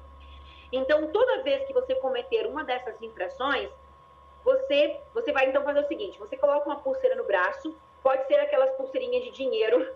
Então, 0.71 1.07
toda 1.11 1.43
vez 1.43 1.65
que 1.65 1.73
você 1.73 1.93
cometer 1.95 2.47
uma 2.47 2.63
dessas 2.63 2.99
infrações, 3.01 3.69
você, 4.43 4.99
você 5.13 5.31
vai 5.31 5.47
então 5.47 5.63
fazer 5.63 5.81
o 5.81 5.87
seguinte: 5.87 6.17
você 6.17 6.35
coloca 6.35 6.65
uma 6.65 6.79
pulseira 6.79 7.15
no 7.15 7.23
braço, 7.23 7.77
pode 8.01 8.25
ser 8.25 8.35
aquelas 8.35 8.71
pulseirinhas 8.71 9.23
de 9.23 9.31
dinheiro, 9.31 9.95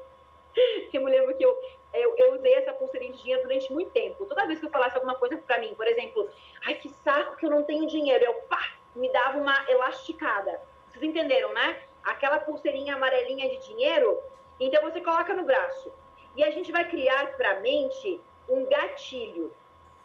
que 0.92 0.98
eu 0.98 1.04
me 1.04 1.10
lembro 1.10 1.36
que 1.36 1.44
eu, 1.44 1.58
eu, 1.94 2.16
eu, 2.16 2.36
usei 2.36 2.54
essa 2.54 2.74
pulseirinha 2.74 3.12
de 3.14 3.22
dinheiro 3.22 3.42
durante 3.42 3.74
muito 3.74 3.92
tempo. 3.92 4.26
Toda 4.26 4.46
vez 4.46 4.60
que 4.60 4.68
eu 4.68 4.70
falasse 4.70 4.96
alguma 4.96 5.16
coisa 5.16 5.36
para 5.38 5.58
mim, 5.58 5.74
por 5.74 5.88
exemplo, 5.88 6.30
ai 6.66 6.76
que 6.76 6.90
saco 6.90 7.38
que 7.38 7.46
eu 7.46 7.50
não 7.50 7.64
tenho 7.64 7.88
dinheiro, 7.88 8.24
eu 8.24 8.34
pá, 8.50 8.76
me 8.96 9.12
dava 9.12 9.40
uma 9.40 9.66
elasticada. 9.70 10.62
Vocês 10.90 11.04
entenderam, 11.04 11.54
né? 11.54 11.82
Aquela 12.04 12.40
pulseirinha 12.40 12.96
amarelinha 12.96 13.50
de 13.50 13.68
dinheiro, 13.68 14.22
então 14.60 14.82
você 14.82 15.02
coloca 15.02 15.34
no 15.34 15.44
braço. 15.44 15.92
E 16.36 16.44
a 16.44 16.52
gente 16.52 16.72
vai 16.72 16.88
criar 16.88 17.36
para 17.36 17.52
a 17.52 17.60
mente 17.60 18.22
um 18.48 18.66
gatilho. 18.66 19.54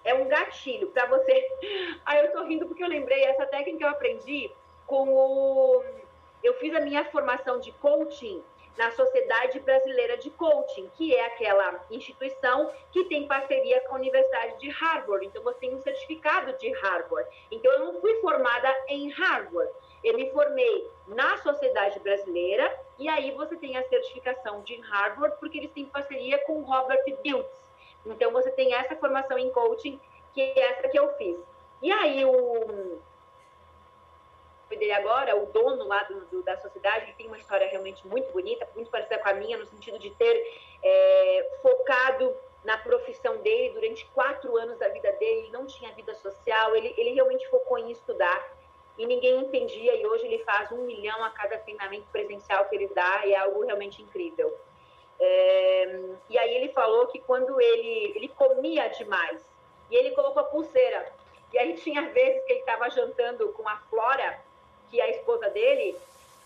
é 0.05 0.15
um 0.15 0.29
gatilho 0.29 0.89
para 0.89 1.07
você. 1.07 1.49
Aí 2.05 2.25
eu 2.25 2.33
tô 2.33 2.45
rindo 2.45 2.67
porque 2.67 2.83
eu 2.83 2.89
lembrei, 2.89 3.25
essa 3.25 3.47
técnica 3.47 3.85
eu 3.85 3.91
aprendi 3.91 4.51
com 4.87 5.09
o. 5.09 5.85
Eu 6.43 6.55
fiz 6.55 6.75
a 6.75 6.81
minha 6.81 7.05
formação 7.07 7.59
de 7.59 7.73
coaching 7.73 8.43
na 8.77 8.91
Sociedade 8.93 9.59
Brasileira 9.61 10.17
de 10.19 10.31
Coaching, 10.31 10.91
que 10.97 11.15
é 11.15 11.27
aquela 11.27 11.85
instituição 11.91 12.71
que 12.93 13.05
tem 13.05 13.27
parceria 13.27 13.81
com 13.89 13.95
a 13.95 13.99
Universidade 13.99 14.59
de 14.61 14.69
Harvard. 14.69 15.27
Então, 15.27 15.43
você 15.43 15.59
tem 15.61 15.75
um 15.75 15.81
certificado 15.81 16.53
de 16.59 16.71
Harvard. 16.73 17.29
Então, 17.51 17.73
eu 17.73 17.79
não 17.81 18.01
fui 18.01 18.15
formada 18.21 18.69
em 18.89 19.11
Harvard. 19.11 19.73
Eu 20.07 20.15
me 20.15 20.31
formei 20.31 20.89
na 21.09 21.37
Sociedade 21.39 21.99
Brasileira 21.99 22.73
e 22.97 23.09
aí 23.09 23.33
você 23.33 23.57
tem 23.57 23.77
a 23.77 23.83
certificação 23.89 24.63
de 24.63 24.77
Harvard, 24.83 25.37
porque 25.41 25.59
eles 25.59 25.73
têm 25.73 25.85
parceria 25.85 26.39
com 26.47 26.63
Robert 26.63 27.03
Builds. 27.25 27.61
Então, 28.07 28.31
você 28.31 28.53
tem 28.53 28.73
essa 28.73 28.95
formação 28.95 29.37
em 29.37 29.51
coaching, 29.51 30.01
que 30.33 30.41
é 30.41 30.61
essa 30.61 30.89
que 30.89 30.97
eu 30.97 31.13
fiz. 31.17 31.37
E 31.83 31.91
aí, 31.91 32.25
o 32.25 33.01
dele 34.71 34.93
agora, 34.93 35.35
o 35.37 35.47
dono 35.47 35.89
lá 35.89 36.05
do, 36.05 36.25
do, 36.27 36.43
da 36.45 36.57
sociedade, 36.59 37.07
ele 37.07 37.15
tem 37.15 37.27
uma 37.27 37.39
história 37.39 37.67
realmente 37.67 38.07
muito 38.07 38.31
bonita, 38.33 38.69
muito 38.77 38.91
parecida 38.91 39.19
com 39.19 39.29
a 39.29 39.35
minha, 39.35 39.59
no 39.59 39.67
sentido 39.67 39.99
de 39.99 40.11
ter 40.11 40.41
é, 40.85 41.51
focado 41.63 42.33
na 42.63 42.79
profissão 42.79 43.39
dele 43.39 43.75
durante 43.75 44.07
quatro 44.07 44.57
anos 44.57 44.79
da 44.79 44.89
vida 44.89 45.11
dele, 45.15 45.41
ele 45.41 45.51
não 45.51 45.67
tinha 45.67 45.93
vida 45.93 46.15
social, 46.15 46.77
ele, 46.77 46.95
ele 46.97 47.11
realmente 47.11 47.49
focou 47.49 47.79
em 47.79 47.91
estudar 47.91 48.56
e 48.99 49.07
ninguém 49.07 49.41
entendia, 49.41 49.95
e 49.95 50.07
hoje 50.07 50.27
ele 50.27 50.39
faz 50.45 50.73
um 50.73 50.83
milhão 50.83 51.23
a 51.23 51.31
cada 51.31 51.59
treinamento 51.59 52.07
presencial 52.11 52.65
que 52.67 52.77
ele 52.77 52.89
dá, 52.95 53.27
e 53.27 53.33
é 53.33 53.39
algo 53.39 53.65
realmente 53.65 54.03
incrível. 54.03 54.57
É, 55.19 56.01
e 56.29 56.39
aí 56.39 56.55
ele 56.55 56.69
falou 56.71 57.07
que 57.07 57.19
quando 57.21 57.61
ele, 57.61 58.13
ele 58.17 58.29
comia 58.29 58.89
demais, 58.89 59.45
e 59.91 59.97
ele 59.97 60.13
colocou 60.13 60.41
a 60.41 60.47
pulseira, 60.47 61.13
e 61.53 61.59
aí 61.59 61.75
tinha 61.75 62.03
vezes 62.11 62.45
que 62.45 62.53
ele 62.53 62.61
estava 62.61 62.91
jantando 62.91 63.49
com 63.51 63.69
a 63.69 63.77
Flora, 63.91 64.41
que 64.91 65.01
é 65.01 65.05
a 65.05 65.11
esposa 65.11 65.49
dele, 65.51 65.97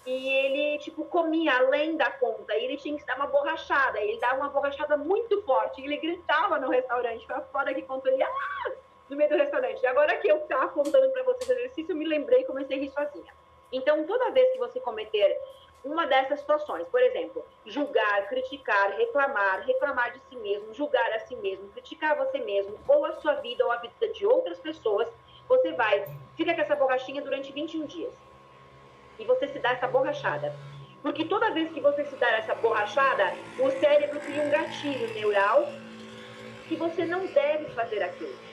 e 0.07 0.29
ele, 0.29 0.79
tipo, 0.79 1.05
comia 1.05 1.57
além 1.59 1.97
da 1.97 2.11
conta, 2.11 2.57
e 2.57 2.65
ele 2.65 2.77
tinha 2.77 2.99
que 2.99 3.05
dar 3.05 3.17
uma 3.17 3.27
borrachada, 3.27 4.01
ele 4.01 4.19
dava 4.19 4.37
uma 4.37 4.49
borrachada 4.49 4.97
muito 4.97 5.43
forte, 5.43 5.81
e 5.81 5.85
ele 5.85 5.99
gritava 5.99 6.59
no 6.59 6.69
restaurante, 6.69 7.27
foi 7.27 7.41
fora 7.53 7.75
que 7.75 7.83
contou 7.83 8.11
ele, 8.13 8.23
ah! 8.23 8.73
No 9.11 9.17
meio 9.17 9.29
do 9.29 9.37
restaurante. 9.37 9.85
Agora 9.87 10.17
que 10.17 10.29
eu 10.29 10.39
estava 10.39 10.69
contando 10.69 11.11
para 11.11 11.23
vocês 11.25 11.51
o 11.51 11.53
exercício, 11.53 11.93
eu 11.93 11.97
me 11.97 12.07
lembrei 12.07 12.41
e 12.41 12.45
comecei 12.45 12.79
a 12.79 12.81
rir 12.81 12.91
sozinha. 12.91 13.35
Então, 13.73 14.07
toda 14.07 14.31
vez 14.31 14.53
que 14.53 14.59
você 14.59 14.81
cometer 14.81 15.37
uma 15.85 16.07
dessas 16.07 16.41
situações, 16.41 16.87
por 16.89 17.01
exemplo, 17.01 17.45
julgar, 17.67 18.29
criticar, 18.29 18.91
reclamar, 18.97 19.65
reclamar 19.67 20.13
de 20.13 20.21
si 20.29 20.37
mesmo, 20.37 20.73
julgar 20.73 21.13
a 21.13 21.21
si 21.21 21.35
mesmo, 21.37 21.69
criticar 21.71 22.17
você 22.17 22.39
mesmo, 22.39 22.79
ou 22.87 23.05
a 23.05 23.13
sua 23.15 23.35
vida 23.35 23.65
ou 23.65 23.73
a 23.73 23.77
vida 23.77 24.09
de 24.09 24.27
outras 24.27 24.59
pessoas, 24.59 25.09
você 25.49 25.73
vai, 25.73 26.07
fica 26.37 26.55
com 26.55 26.61
essa 26.61 26.77
borrachinha 26.77 27.23
durante 27.23 27.51
21 27.51 27.87
dias 27.87 28.13
e 29.19 29.25
você 29.25 29.49
se 29.49 29.59
dá 29.59 29.73
essa 29.73 29.89
borrachada. 29.89 30.55
Porque 31.03 31.25
toda 31.25 31.51
vez 31.51 31.73
que 31.73 31.81
você 31.81 32.05
se 32.05 32.15
dá 32.17 32.31
essa 32.33 32.55
borrachada, 32.55 33.33
o 33.59 33.71
cérebro 33.71 34.21
cria 34.21 34.43
um 34.43 34.51
gatilho 34.51 35.13
neural 35.15 35.67
que 36.69 36.77
você 36.77 37.05
não 37.05 37.27
deve 37.27 37.71
fazer 37.71 38.03
aquilo. 38.03 38.50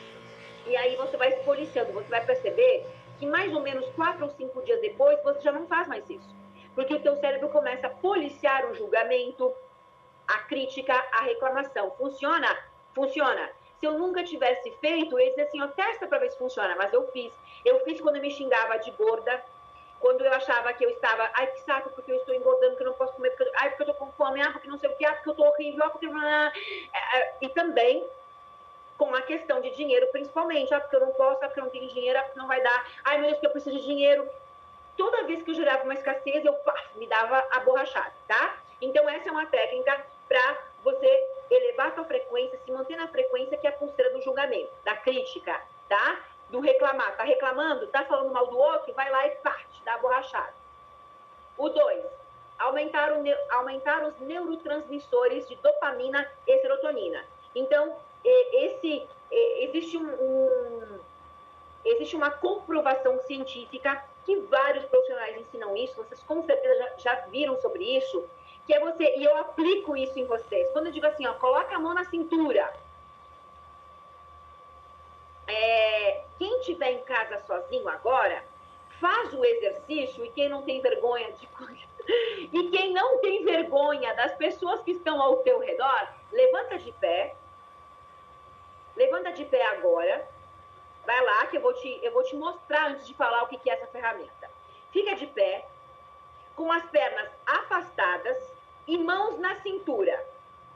E 0.67 0.75
aí 0.75 0.95
você 0.95 1.15
vai 1.17 1.31
se 1.31 1.39
policiando, 1.43 1.93
você 1.93 2.09
vai 2.09 2.25
perceber 2.25 2.85
que 3.19 3.25
mais 3.25 3.53
ou 3.53 3.61
menos 3.61 3.87
quatro 3.91 4.25
ou 4.25 4.31
cinco 4.31 4.61
dias 4.63 4.79
depois 4.81 5.21
você 5.23 5.41
já 5.41 5.51
não 5.51 5.65
faz 5.67 5.87
mais 5.87 6.07
isso. 6.09 6.35
Porque 6.75 6.93
o 6.93 7.01
teu 7.01 7.15
cérebro 7.17 7.49
começa 7.49 7.87
a 7.87 7.89
policiar 7.89 8.69
o 8.69 8.75
julgamento, 8.75 9.53
a 10.27 10.39
crítica, 10.39 10.93
a 11.11 11.21
reclamação. 11.21 11.91
Funciona? 11.91 12.55
Funciona. 12.93 13.49
Se 13.79 13.85
eu 13.85 13.93
nunca 13.93 14.23
tivesse 14.23 14.71
feito, 14.81 15.17
eles 15.19 15.37
assim, 15.39 15.61
ó, 15.61 15.67
testa 15.67 16.07
para 16.07 16.19
ver 16.19 16.31
se 16.31 16.37
funciona, 16.37 16.75
mas 16.75 16.91
eu 16.93 17.07
fiz. 17.11 17.31
Eu 17.63 17.79
fiz 17.83 18.01
quando 18.01 18.17
eu 18.17 18.21
me 18.21 18.31
xingava 18.31 18.77
de 18.77 18.91
gorda, 18.91 19.43
quando 19.99 20.23
eu 20.23 20.33
achava 20.33 20.73
que 20.73 20.85
eu 20.85 20.89
estava, 20.89 21.29
ai 21.33 21.47
que 21.47 21.61
saco, 21.61 21.89
porque 21.91 22.11
eu 22.11 22.17
estou 22.17 22.35
engordando, 22.35 22.75
que 22.75 22.83
eu 22.83 22.87
não 22.87 22.93
posso 22.93 23.13
comer, 23.13 23.29
porque 23.31 23.43
eu, 23.43 23.51
ai, 23.55 23.69
porque 23.69 23.83
eu 23.83 23.91
estou 23.91 24.07
com 24.07 24.11
fome, 24.13 24.41
ah, 24.41 24.51
porque 24.51 24.67
não 24.67 24.77
sei 24.77 24.89
o 24.89 24.95
que, 24.95 25.05
ah, 25.05 25.13
porque 25.13 25.29
eu 25.29 25.33
estou 25.33 25.47
horrível, 25.47 25.83
ah, 25.83 25.89
porque... 25.89 26.05
É, 26.05 27.17
é, 27.17 27.35
e 27.41 27.49
também 27.49 28.07
com 28.97 29.13
a 29.13 29.21
questão 29.21 29.61
de 29.61 29.69
dinheiro, 29.71 30.07
principalmente, 30.11 30.73
ah, 30.73 30.79
porque 30.79 30.95
eu 30.95 31.01
não 31.01 31.13
posso, 31.13 31.43
ah, 31.43 31.47
porque 31.47 31.59
eu 31.59 31.65
não 31.65 31.71
tenho 31.71 31.87
dinheiro, 31.89 32.17
ah, 32.19 32.23
porque 32.23 32.39
não 32.39 32.47
vai 32.47 32.61
dar, 32.61 32.91
ai 33.03 33.17
meu 33.17 33.27
Deus, 33.27 33.35
porque 33.35 33.47
eu 33.47 33.51
preciso 33.51 33.77
de 33.77 33.85
dinheiro. 33.85 34.27
Toda 34.97 35.23
vez 35.23 35.43
que 35.43 35.51
eu 35.51 35.55
gerava 35.55 35.83
uma 35.83 35.93
escassez, 35.93 36.43
eu 36.43 36.53
pá, 36.53 36.75
me 36.95 37.05
dava 37.07 37.45
a 37.51 37.59
borrachada, 37.59 38.13
tá? 38.27 38.57
Então, 38.81 39.07
essa 39.07 39.29
é 39.29 39.31
uma 39.31 39.45
técnica 39.45 40.05
para 40.27 40.57
você 40.83 41.27
elevar 41.49 41.93
sua 41.93 42.05
frequência, 42.05 42.59
se 42.65 42.71
manter 42.71 42.95
na 42.95 43.07
frequência 43.07 43.57
que 43.57 43.67
é 43.67 43.69
a 43.69 43.73
pulseira 43.73 44.11
do 44.11 44.21
julgamento, 44.21 44.71
da 44.83 44.95
crítica, 44.95 45.61
tá? 45.87 46.23
do 46.49 46.59
reclamar. 46.59 47.15
Tá 47.15 47.23
reclamando? 47.23 47.87
Tá 47.87 48.05
falando 48.05 48.31
mal 48.31 48.47
do 48.47 48.57
outro? 48.57 48.93
Vai 48.93 49.09
lá 49.09 49.27
e 49.27 49.31
parte, 49.37 49.81
dá 49.83 49.95
a 49.95 49.97
borrachada. 49.97 50.53
O 51.57 51.69
dois, 51.69 52.05
aumentar, 52.59 53.11
o, 53.11 53.23
aumentar 53.49 54.03
os 54.03 54.17
neurotransmissores 54.19 55.47
de 55.47 55.55
dopamina 55.57 56.29
e 56.45 56.59
serotonina. 56.59 57.23
Então, 57.55 57.97
esse, 58.29 59.07
existe 59.31 59.97
um, 59.97 60.07
um 60.07 60.99
existe 61.85 62.15
uma 62.15 62.31
comprovação 62.31 63.19
científica 63.21 64.03
que 64.25 64.35
vários 64.41 64.83
profissionais 64.85 65.37
ensinam 65.37 65.75
isso, 65.75 65.95
vocês 65.95 66.21
com 66.23 66.43
certeza 66.43 66.77
já, 66.77 66.97
já, 66.97 67.15
viram 67.27 67.59
sobre 67.61 67.83
isso, 67.83 68.27
que 68.65 68.73
é 68.73 68.79
você, 68.79 69.15
e 69.15 69.23
eu 69.23 69.37
aplico 69.37 69.95
isso 69.95 70.19
em 70.19 70.25
vocês. 70.25 70.69
Quando 70.71 70.87
eu 70.87 70.91
digo 70.91 71.05
assim, 71.05 71.25
ó, 71.25 71.33
coloca 71.35 71.73
a 71.73 71.79
mão 71.79 71.93
na 71.93 72.03
cintura, 72.03 72.73
é, 75.47 76.23
quem 76.37 76.59
estiver 76.59 76.91
em 76.91 76.99
casa 77.03 77.39
sozinho 77.45 77.87
agora, 77.87 78.43
faz 78.99 79.33
o 79.33 79.45
exercício 79.45 80.25
e 80.25 80.29
quem 80.31 80.49
não 80.49 80.63
tem 80.63 80.81
vergonha 80.81 81.31
de 81.31 81.47
e 82.51 82.69
quem 82.69 82.93
não 82.93 83.19
tem 83.19 83.43
vergonha 83.43 84.13
das 84.15 84.35
pessoas 84.35 84.81
que 84.81 84.91
estão 84.91 85.21
ao 85.21 85.37
teu 85.37 85.59
redor, 85.59 86.07
levanta 86.31 86.77
de 86.77 86.91
pé. 86.93 87.35
Levanta 88.97 89.31
de 89.31 89.45
pé 89.45 89.65
agora. 89.67 90.27
Vai 91.05 91.23
lá 91.23 91.45
que 91.45 91.55
eu 91.57 91.61
vou 91.61 91.73
te, 91.73 91.99
eu 92.03 92.11
vou 92.11 92.23
te 92.23 92.35
mostrar 92.35 92.91
antes 92.91 93.07
de 93.07 93.13
falar 93.13 93.43
o 93.43 93.47
que, 93.47 93.57
que 93.57 93.69
é 93.69 93.73
essa 93.73 93.87
ferramenta. 93.87 94.51
Fica 94.91 95.15
de 95.15 95.27
pé, 95.27 95.65
com 96.55 96.69
as 96.71 96.85
pernas 96.87 97.29
afastadas 97.45 98.37
e 98.85 98.97
mãos 98.97 99.39
na 99.39 99.55
cintura. 99.61 100.21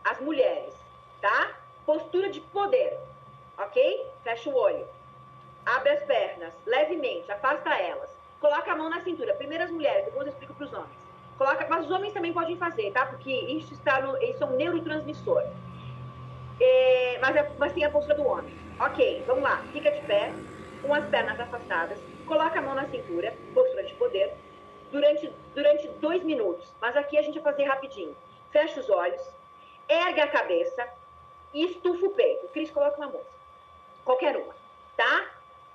As 0.05 0.21
mulheres, 0.21 0.73
tá? 1.19 1.53
Postura 1.85 2.29
de 2.29 2.39
poder 2.39 2.97
ok? 3.57 4.05
Fecha 4.23 4.49
o 4.49 4.55
olho. 4.55 4.85
Abre 5.65 5.91
as 5.91 6.03
pernas, 6.03 6.53
levemente, 6.65 7.31
afasta 7.31 7.69
elas. 7.75 8.09
Coloca 8.39 8.71
a 8.71 8.75
mão 8.75 8.89
na 8.89 9.01
cintura. 9.01 9.35
Primeiro 9.35 9.63
as 9.63 9.71
mulheres, 9.71 10.05
depois 10.05 10.25
eu 10.25 10.33
explico 10.33 10.53
para 10.53 10.65
os 10.65 10.73
homens. 10.73 11.01
Coloca, 11.37 11.67
mas 11.69 11.85
os 11.85 11.91
homens 11.91 12.13
também 12.13 12.33
podem 12.33 12.57
fazer, 12.57 12.91
tá? 12.91 13.05
Porque 13.05 13.31
isso 13.31 13.73
está 13.73 14.01
no, 14.01 14.17
isso 14.21 14.43
é 14.43 14.47
um 14.47 14.55
neurotransmissor. 14.55 15.43
É, 16.63 17.17
mas, 17.19 17.35
é, 17.35 17.51
mas 17.57 17.73
tem 17.73 17.83
a 17.83 17.89
postura 17.89 18.15
do 18.15 18.25
homem. 18.25 18.55
Ok, 18.79 19.23
vamos 19.25 19.43
lá. 19.43 19.63
Fica 19.73 19.91
de 19.91 20.01
pé, 20.01 20.31
com 20.81 20.93
as 20.93 21.05
pernas 21.09 21.39
afastadas. 21.39 21.97
Coloca 22.25 22.59
a 22.59 22.61
mão 22.61 22.75
na 22.75 22.87
cintura, 22.87 23.33
postura 23.53 23.83
de 23.83 23.93
poder, 23.95 24.33
durante, 24.91 25.33
durante 25.55 25.87
dois 25.99 26.23
minutos. 26.23 26.71
Mas 26.79 26.95
aqui 26.95 27.17
a 27.17 27.21
gente 27.21 27.39
vai 27.39 27.51
fazer 27.51 27.65
rapidinho. 27.65 28.15
Fecha 28.51 28.79
os 28.79 28.89
olhos, 28.89 29.21
ergue 29.89 30.21
a 30.21 30.27
cabeça 30.27 30.87
e 31.53 31.65
estufa 31.65 32.05
o 32.05 32.11
peito. 32.11 32.47
Cris, 32.49 32.69
coloca 32.69 32.97
uma 32.97 33.07
música 33.07 33.41
qualquer 34.03 34.35
uma, 34.37 34.55
tá? 34.97 35.29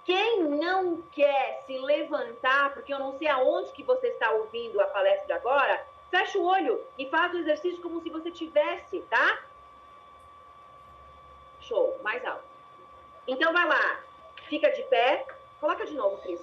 Quem 0.05 0.45
não 0.45 1.03
quer 1.13 1.65
se 1.67 1.79
levantar, 1.79 2.73
porque 2.75 2.93
eu 2.93 2.99
não 2.99 3.19
sei 3.19 3.29
aonde 3.29 3.73
que 3.73 3.83
você 3.83 4.09
está 4.09 4.31
ouvindo 4.31 4.81
a 4.81 4.87
palestra 4.87 5.35
agora, 5.35 5.85
fecha 6.11 6.39
o 6.39 6.45
olho 6.45 6.81
e 6.97 7.09
faz 7.09 7.35
o 7.35 7.39
exercício 7.39 7.83
como 7.83 8.01
se 8.01 8.11
você 8.11 8.31
tivesse, 8.31 9.01
tá? 9.11 9.43
Show, 11.67 11.99
mais 12.03 12.25
alto. 12.25 12.45
Então 13.27 13.53
vai 13.53 13.67
lá, 13.67 14.01
fica 14.49 14.71
de 14.71 14.83
pé, 14.85 15.27
coloca 15.61 15.85
de 15.85 15.95
novo, 15.95 16.19
Cris. 16.23 16.41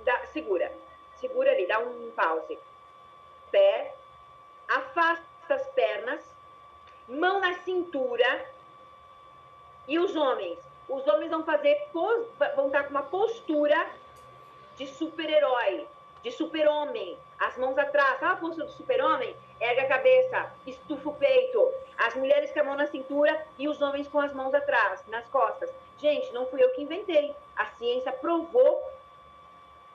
Dá, 0.00 0.26
segura, 0.26 0.72
segura 1.20 1.50
ali, 1.50 1.66
dá 1.66 1.78
um 1.78 2.10
pause. 2.12 2.58
Pé, 3.50 3.94
afasta 4.68 5.24
as 5.50 5.66
pernas, 5.68 6.20
mão 7.08 7.40
na 7.40 7.54
cintura, 7.60 8.46
e 9.88 9.98
os 9.98 10.16
homens? 10.16 10.58
Os 10.88 11.06
homens 11.06 11.30
vão 11.30 11.44
fazer, 11.44 11.88
vão 11.92 12.66
estar 12.66 12.84
com 12.84 12.90
uma 12.90 13.02
postura 13.02 13.88
de 14.76 14.86
super-herói, 14.86 15.86
de 16.22 16.30
super-homem. 16.32 17.18
As 17.38 17.56
mãos 17.56 17.76
atrás, 17.78 18.18
sabe 18.20 18.32
a 18.32 18.36
postura 18.36 18.66
do 18.66 18.72
super-homem? 18.72 19.36
Erga 19.60 19.82
a 19.82 19.88
cabeça, 19.88 20.52
estufa 20.66 21.08
o 21.08 21.14
peito. 21.14 21.72
As 21.96 22.14
mulheres 22.14 22.50
com 22.52 22.60
a 22.60 22.64
mão 22.64 22.76
na 22.76 22.86
cintura 22.86 23.46
e 23.58 23.68
os 23.68 23.80
homens 23.80 24.06
com 24.08 24.20
as 24.20 24.32
mãos 24.32 24.52
atrás, 24.54 25.02
nas 25.08 25.26
costas. 25.28 25.70
Gente, 25.98 26.32
não 26.32 26.46
fui 26.46 26.62
eu 26.62 26.70
que 26.74 26.82
inventei. 26.82 27.34
A 27.56 27.66
ciência 27.78 28.12
provou 28.12 28.82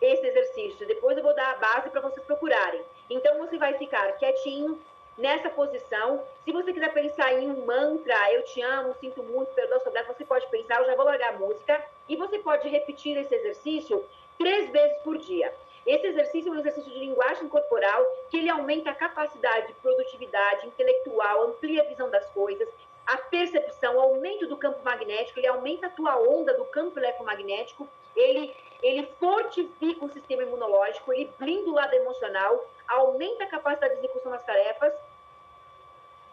esse 0.02 0.26
exercício. 0.26 0.88
Depois 0.88 1.16
eu 1.16 1.24
vou 1.24 1.36
dar 1.36 1.52
a 1.52 1.58
base 1.58 1.90
para 1.90 2.02
vocês 2.02 2.26
procurarem. 2.26 2.82
Então 3.10 3.38
você 3.38 3.58
vai 3.58 3.78
ficar 3.78 4.12
quietinho, 4.14 4.82
nessa 5.18 5.50
posição. 5.50 6.24
Se 6.44 6.52
você 6.52 6.74
quiser 6.74 6.94
pensar 6.94 7.34
em 7.34 7.50
um 7.50 7.66
mantra, 7.66 8.34
eu 8.34 8.44
te 8.44 8.62
amo, 8.62 8.96
sinto 9.00 9.24
muito, 9.24 9.54
perdão 9.54 9.80
sobre 9.80 10.04
você 10.04 10.26
pode 10.26 10.48
pensar, 10.48 10.80
eu 10.80 10.86
já 10.86 10.96
vou 10.96 11.06
largar 11.06 11.36
a 11.36 11.38
música. 11.38 11.84
E 12.10 12.16
você 12.16 12.40
pode 12.40 12.68
repetir 12.68 13.18
esse 13.18 13.34
exercício 13.34 14.04
três 14.38 14.70
vezes 14.72 14.98
por 15.04 15.18
dia. 15.18 15.54
Esse 15.86 16.08
exercício 16.08 16.52
é 16.52 16.56
um 16.56 16.60
exercício 16.60 16.92
de 16.92 17.00
linguagem 17.00 17.48
corporal 17.50 18.06
que 18.30 18.38
ele 18.38 18.50
aumenta 18.50 18.92
a 18.92 18.96
capacidade 18.96 19.68
de 19.68 19.74
produtividade 19.74 20.68
intelectual, 20.68 21.44
amplia 21.44 21.82
a 21.82 21.86
visão 21.86 22.10
das 22.10 22.26
coisas, 22.28 22.68
a 23.06 23.18
percepção, 23.18 23.98
o 23.98 24.02
aumento 24.02 24.48
do 24.48 24.58
campo 24.58 24.84
magnético, 24.84 25.40
ele 25.40 25.48
aumenta 25.48 25.88
a 25.88 25.90
tua 25.90 26.18
onda 26.18 26.54
do 26.54 26.66
campo 26.66 27.00
eletromagnético, 27.00 27.88
ele, 28.16 28.56
ele 28.82 29.10
fortifica 29.20 30.06
o 30.06 30.12
sistema 30.12 30.44
imunológico, 30.44 31.12
ele 31.12 31.32
blinda 31.38 31.70
o 31.70 31.74
lado 31.74 31.94
emocional, 31.94 32.70
aumenta 32.88 33.44
a 33.44 33.48
capacidade 33.48 33.96
de 33.96 34.00
execução 34.02 34.32
das 34.32 34.46
tarefas, 34.46 34.94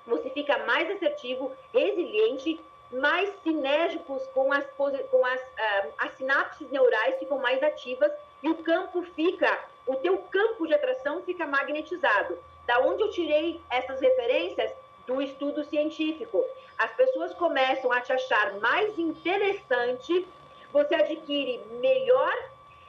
você 0.06 0.30
fica 0.30 0.58
mais 0.58 0.90
assertivo, 0.90 1.52
resiliente, 1.72 2.60
mais 2.90 3.30
sinérgicos 3.42 4.26
com 4.28 4.52
as, 4.52 4.66
com 4.70 5.24
as, 5.24 5.40
uh, 5.40 5.92
as 5.98 6.12
sinapses 6.16 6.70
neurais 6.70 7.18
ficam 7.18 7.38
mais 7.38 7.62
ativas 7.62 8.10
e 8.42 8.48
o 8.48 8.56
campo 8.56 9.02
fica, 9.14 9.58
o 9.86 9.96
teu 9.96 10.18
campo 10.18 10.66
de 10.66 10.74
atração 10.74 11.22
fica 11.22 11.46
magnetizado. 11.46 12.38
Da 12.66 12.80
onde 12.80 13.02
eu 13.02 13.10
tirei 13.10 13.60
essas 13.70 14.00
referências? 14.00 14.70
Do 15.06 15.22
estudo 15.22 15.64
científico. 15.64 16.44
As 16.76 16.92
pessoas 16.92 17.32
começam 17.32 17.90
a 17.90 18.00
te 18.02 18.12
achar 18.12 18.60
mais 18.60 18.98
interessante, 18.98 20.26
você 20.70 20.94
adquire 20.94 21.64
melhor, 21.80 22.32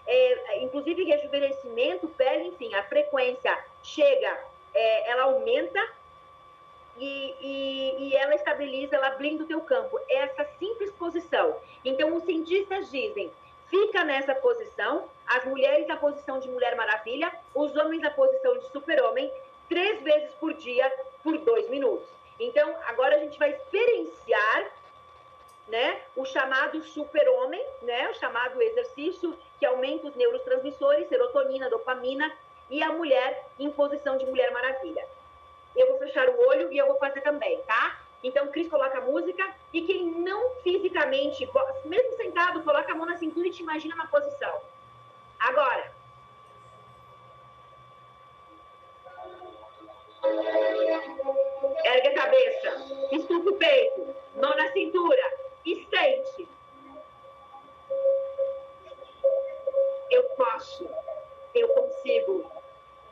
é, 0.06 0.62
inclusive 0.62 1.06
rejuvenescimento, 1.06 2.10
pele, 2.10 2.50
enfim, 2.50 2.74
a 2.74 2.84
frequência 2.84 3.58
chega, 3.82 4.38
é, 4.74 5.12
ela 5.12 5.24
aumenta 5.24 5.80
e, 6.98 7.36
e, 7.40 7.96
e, 8.00 8.16
ela 8.16 8.36
estabiliza, 8.36 8.98
ela 8.98 9.12
blinda 9.12 9.44
o 9.44 9.48
teu 9.48 9.62
campo. 9.62 9.98
É 10.10 10.16
essa 10.24 10.46
simples 10.60 10.92
posição. 10.92 11.56
Então, 11.86 12.16
os 12.16 12.24
cientistas 12.24 12.92
dizem, 12.92 13.32
fica 13.70 14.04
nessa 14.04 14.36
posição, 14.36 15.10
as 15.28 15.46
mulheres 15.46 15.88
na 15.88 15.96
posição 15.96 16.40
de 16.40 16.50
Mulher 16.50 16.76
Maravilha, 16.76 17.32
os 17.54 17.76
homens 17.76 18.02
na 18.02 18.12
posição 18.12 18.58
de 18.58 18.68
Super-Homem, 18.72 19.32
três 19.68 20.02
vezes 20.02 20.32
por 20.40 20.54
dia, 20.54 20.92
por 21.24 21.38
dois 21.38 21.70
minutos. 21.70 22.08
Então, 22.40 22.76
agora 22.88 23.16
a 23.16 23.20
gente 23.20 23.38
vai 23.38 23.52
experienciar 23.52 24.72
né, 25.68 26.02
o 26.16 26.26
chamado 26.26 26.84
super-homem, 26.84 27.64
né, 27.84 28.10
o 28.10 28.16
chamado 28.16 28.62
exercício 28.62 29.38
que 29.60 29.66
aumenta 29.66 30.08
os 30.08 30.16
neurotransmissores, 30.16 31.08
serotonina, 31.08 31.70
dopamina, 31.70 32.32
e 32.70 32.82
a 32.84 32.92
mulher 32.92 33.46
em 33.60 33.70
posição 33.72 34.18
de 34.18 34.26
Mulher 34.26 34.52
Maravilha. 34.52 35.06
Eu 35.76 35.88
vou 35.88 36.00
fechar 36.00 36.28
o 36.30 36.48
olho 36.48 36.72
e 36.72 36.78
eu 36.78 36.88
vou 36.88 36.98
fazer 36.98 37.22
também, 37.22 37.60
tá? 37.64 38.00
Então, 38.24 38.48
Cris 38.48 38.68
coloca 38.68 38.98
a 38.98 39.02
música 39.02 39.56
e 39.72 39.82
quem 39.82 40.06
não 40.06 40.56
fisicamente, 40.62 41.50
mesmo 41.86 42.18
sentado, 42.18 42.64
coloca 42.64 42.92
a 42.92 42.96
mão 42.96 43.06
na 43.06 43.18
cintura 43.18 43.48
e 43.48 43.52
te 43.52 43.64
imagina 43.64 43.96
na 43.96 44.08
posição. 44.08 44.62
Agora. 45.40 45.94
Ergue 51.86 52.08
a 52.10 52.14
cabeça, 52.14 52.76
estufa 53.12 53.50
o 53.50 53.56
peito, 53.56 54.16
mão 54.36 54.56
na 54.56 54.70
cintura 54.74 55.38
e 55.66 55.88
sente. 55.90 56.48
Eu 60.12 60.24
posso, 60.36 60.90
eu 61.56 61.70
consigo, 61.70 62.52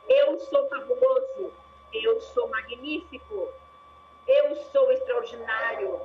eu 0.08 0.38
sou 0.38 0.68
fabuloso, 0.68 1.52
eu 1.92 2.20
sou 2.20 2.48
magnífico, 2.48 3.48
eu 4.28 4.54
sou 4.70 4.92
extraordinário. 4.92 6.00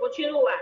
Continua. 0.00 0.52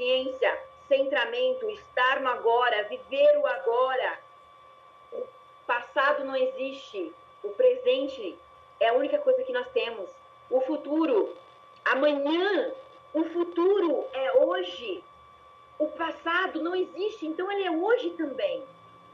Consciência, 0.00 0.58
centramento, 0.88 1.68
estar 1.68 2.20
no 2.20 2.28
agora, 2.30 2.84
viver 2.84 3.38
o 3.38 3.46
agora. 3.46 4.18
O 5.12 5.22
passado 5.66 6.24
não 6.24 6.34
existe. 6.34 7.12
O 7.42 7.50
presente 7.50 8.36
é 8.80 8.88
a 8.88 8.94
única 8.94 9.18
coisa 9.18 9.42
que 9.42 9.52
nós 9.52 9.68
temos. 9.68 10.08
O 10.48 10.60
futuro, 10.62 11.36
amanhã, 11.84 12.72
o 13.12 13.24
futuro 13.24 14.06
é 14.12 14.32
hoje. 14.38 15.04
O 15.78 15.86
passado 15.88 16.62
não 16.62 16.74
existe, 16.74 17.26
então 17.26 17.50
ele 17.52 17.64
é 17.64 17.70
hoje 17.70 18.10
também. 18.10 18.62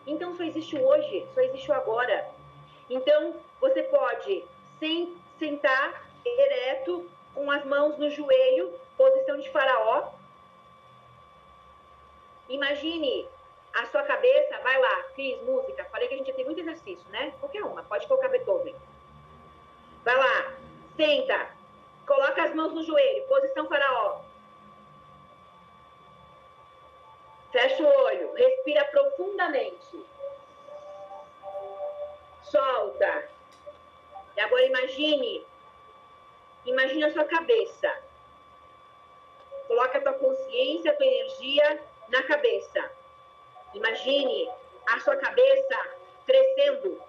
Então 0.07 0.37
só 0.37 0.44
existe 0.44 0.77
o 0.77 0.87
hoje, 0.87 1.27
só 1.35 1.40
existe 1.40 1.70
o 1.70 1.75
agora. 1.75 2.29
Então 2.88 3.35
você 3.61 3.83
pode 3.83 4.44
sem, 4.79 5.16
sentar 5.38 6.07
ereto, 6.25 7.09
com 7.35 7.51
as 7.51 7.64
mãos 7.64 7.99
no 7.99 8.09
joelho, 8.09 8.72
posição 8.96 9.38
de 9.38 9.51
faraó. 9.51 10.16
Imagine 12.49 13.29
a 13.77 13.87
sua 13.87 14.03
cabeça, 14.05 14.59
vai 14.61 14.81
lá, 14.81 15.05
fiz 15.15 15.41
música. 15.43 15.85
Falei 15.87 16.09
que 16.09 16.15
a 16.15 16.19
gente 16.19 16.33
tem 16.33 16.45
muito 16.45 16.61
exercício, 16.61 17.07
né? 17.11 17.35
Qualquer 17.41 17.63
uma, 17.63 17.83
pode 17.83 18.07
colocar 18.07 18.29
Beethoven. 18.29 18.75
Vai 20.03 20.17
lá, 20.17 20.55
senta, 20.97 21.51
coloca 22.07 22.43
as 22.43 22.55
mãos 22.55 22.73
no 22.73 22.83
joelho, 22.83 23.27
posição 23.27 23.69
faraó. 23.69 24.21
Fecha 27.53 27.83
o 27.83 27.87
olho, 27.87 28.33
respira 28.35 28.85
profundamente. 28.87 30.05
Solta. 32.45 33.29
E 34.37 34.41
agora 34.41 34.65
imagine, 34.65 35.45
imagine 36.65 37.05
a 37.05 37.13
sua 37.13 37.25
cabeça. 37.25 37.93
Coloca 39.67 39.99
a 39.99 40.01
tua 40.01 40.13
consciência, 40.15 40.93
a 40.93 40.95
tua 40.95 41.07
energia 41.07 41.83
na 42.09 42.23
cabeça. 42.23 42.90
Imagine 43.75 44.51
a 44.88 45.01
sua 45.01 45.16
cabeça 45.16 45.97
crescendo, 46.25 47.03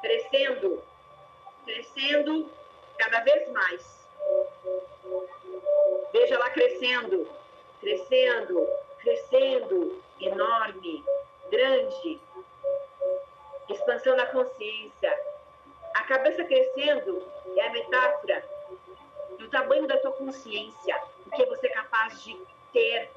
crescendo, 0.00 0.82
crescendo 1.64 2.50
cada 2.96 3.20
vez 3.20 3.48
mais. 3.50 4.06
Veja 6.12 6.38
lá 6.38 6.50
crescendo, 6.50 7.28
crescendo, 7.80 8.68
crescendo, 9.00 10.02
enorme, 10.20 11.04
grande, 11.50 12.20
expansão 13.68 14.16
da 14.16 14.26
consciência. 14.26 15.18
A 15.94 16.02
cabeça 16.04 16.44
crescendo 16.44 17.26
é 17.56 17.66
a 17.66 17.70
metáfora 17.70 18.44
do 19.38 19.48
tamanho 19.48 19.86
da 19.86 19.98
tua 19.98 20.12
consciência, 20.12 21.00
o 21.26 21.30
que 21.30 21.44
você 21.46 21.66
é 21.68 21.70
capaz 21.70 22.22
de 22.22 22.36
ter, 22.72 23.10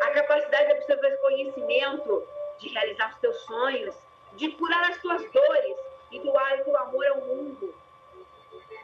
a 0.00 0.10
capacidade 0.10 0.66
de 0.66 0.72
absorver 0.72 1.16
conhecimento, 1.18 2.26
de 2.58 2.68
realizar 2.68 3.12
os 3.12 3.20
teus 3.20 3.36
sonhos, 3.42 3.94
de 4.34 4.50
curar 4.52 4.90
as 4.90 5.00
tuas 5.00 5.22
dores 5.30 5.76
e 6.10 6.20
doar 6.20 6.60
o 6.60 6.64
teu 6.64 6.76
amor 6.76 7.06
ao 7.06 7.20
mundo. 7.22 7.74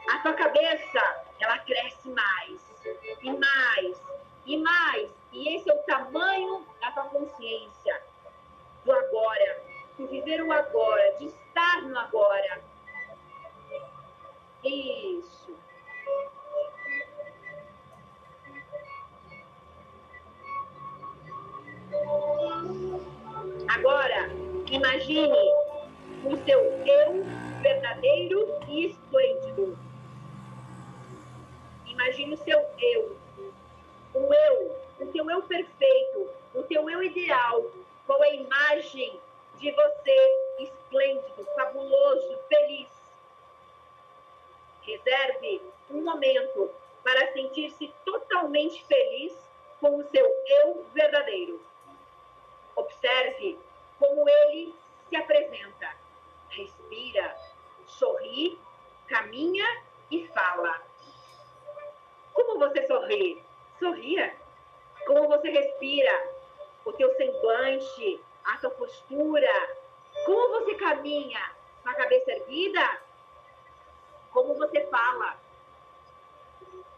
A 0.09 0.19
tua 0.19 0.33
cabeça, 0.33 1.25
ela 1.39 1.57
cresce 1.59 2.09
mais 2.09 2.61
e 3.21 3.31
mais 3.31 3.97
e 4.45 4.57
mais, 4.57 5.09
e 5.31 5.55
esse 5.55 5.69
é 5.69 5.73
o 5.73 5.83
tamanho 5.83 6.67
da 6.81 6.91
tua 6.91 7.05
consciência, 7.05 8.01
do 8.83 8.91
agora, 8.91 9.61
de 9.97 10.05
viver 10.07 10.41
o 10.41 10.51
agora, 10.51 11.13
de 11.13 11.27
estar 11.27 11.81
no 11.83 11.97
agora. 11.97 12.61
Isso. 14.63 15.55
Imagine 24.83 25.31
o 26.25 26.35
seu 26.45 26.59
eu 26.85 27.23
verdadeiro 27.61 28.59
e 28.67 28.87
esplêndido. 28.87 29.79
Imagine 31.85 32.33
o 32.33 32.37
seu 32.37 32.59
eu, 32.79 33.17
o 34.13 34.33
eu, 34.33 34.77
o 34.99 35.05
teu 35.05 35.31
eu 35.31 35.41
perfeito, 35.43 36.29
o 36.53 36.63
teu 36.63 36.89
eu 36.89 37.01
ideal, 37.01 37.65
com 38.05 38.21
a 38.21 38.29
imagem 38.31 39.17
de 39.57 39.71
você 39.71 40.57
esplêndido, 40.59 41.47
fabuloso, 41.55 42.37
feliz. 42.49 42.89
Reserve 44.81 45.61
um 45.91 46.03
momento 46.03 46.69
para 47.01 47.31
sentir-se 47.31 47.89
totalmente 48.03 48.83
feliz 48.83 49.33
com 49.79 49.95
o 49.95 50.03
seu 50.09 50.25
eu 50.25 50.85
verdadeiro. 50.93 51.61
Observe 52.75 53.57
como 54.03 54.27
ele 54.27 54.75
se 55.07 55.15
apresenta. 55.15 55.95
Respira, 56.49 57.37
sorri, 57.87 58.59
caminha 59.07 59.65
e 60.11 60.27
fala. 60.27 60.81
Como 62.33 62.59
você 62.59 62.85
sorri? 62.85 63.41
Sorria. 63.79 64.35
Como 65.07 65.29
você 65.29 65.49
respira? 65.49 66.31
O 66.83 66.91
teu 66.91 67.15
semblante, 67.15 68.21
a 68.43 68.57
tua 68.57 68.71
postura. 68.71 69.77
Como 70.25 70.59
você 70.59 70.75
caminha? 70.75 71.51
Com 71.81 71.89
a 71.89 71.93
cabeça 71.93 72.31
erguida? 72.31 73.01
Como 74.31 74.53
você 74.55 74.85
fala? 74.87 75.37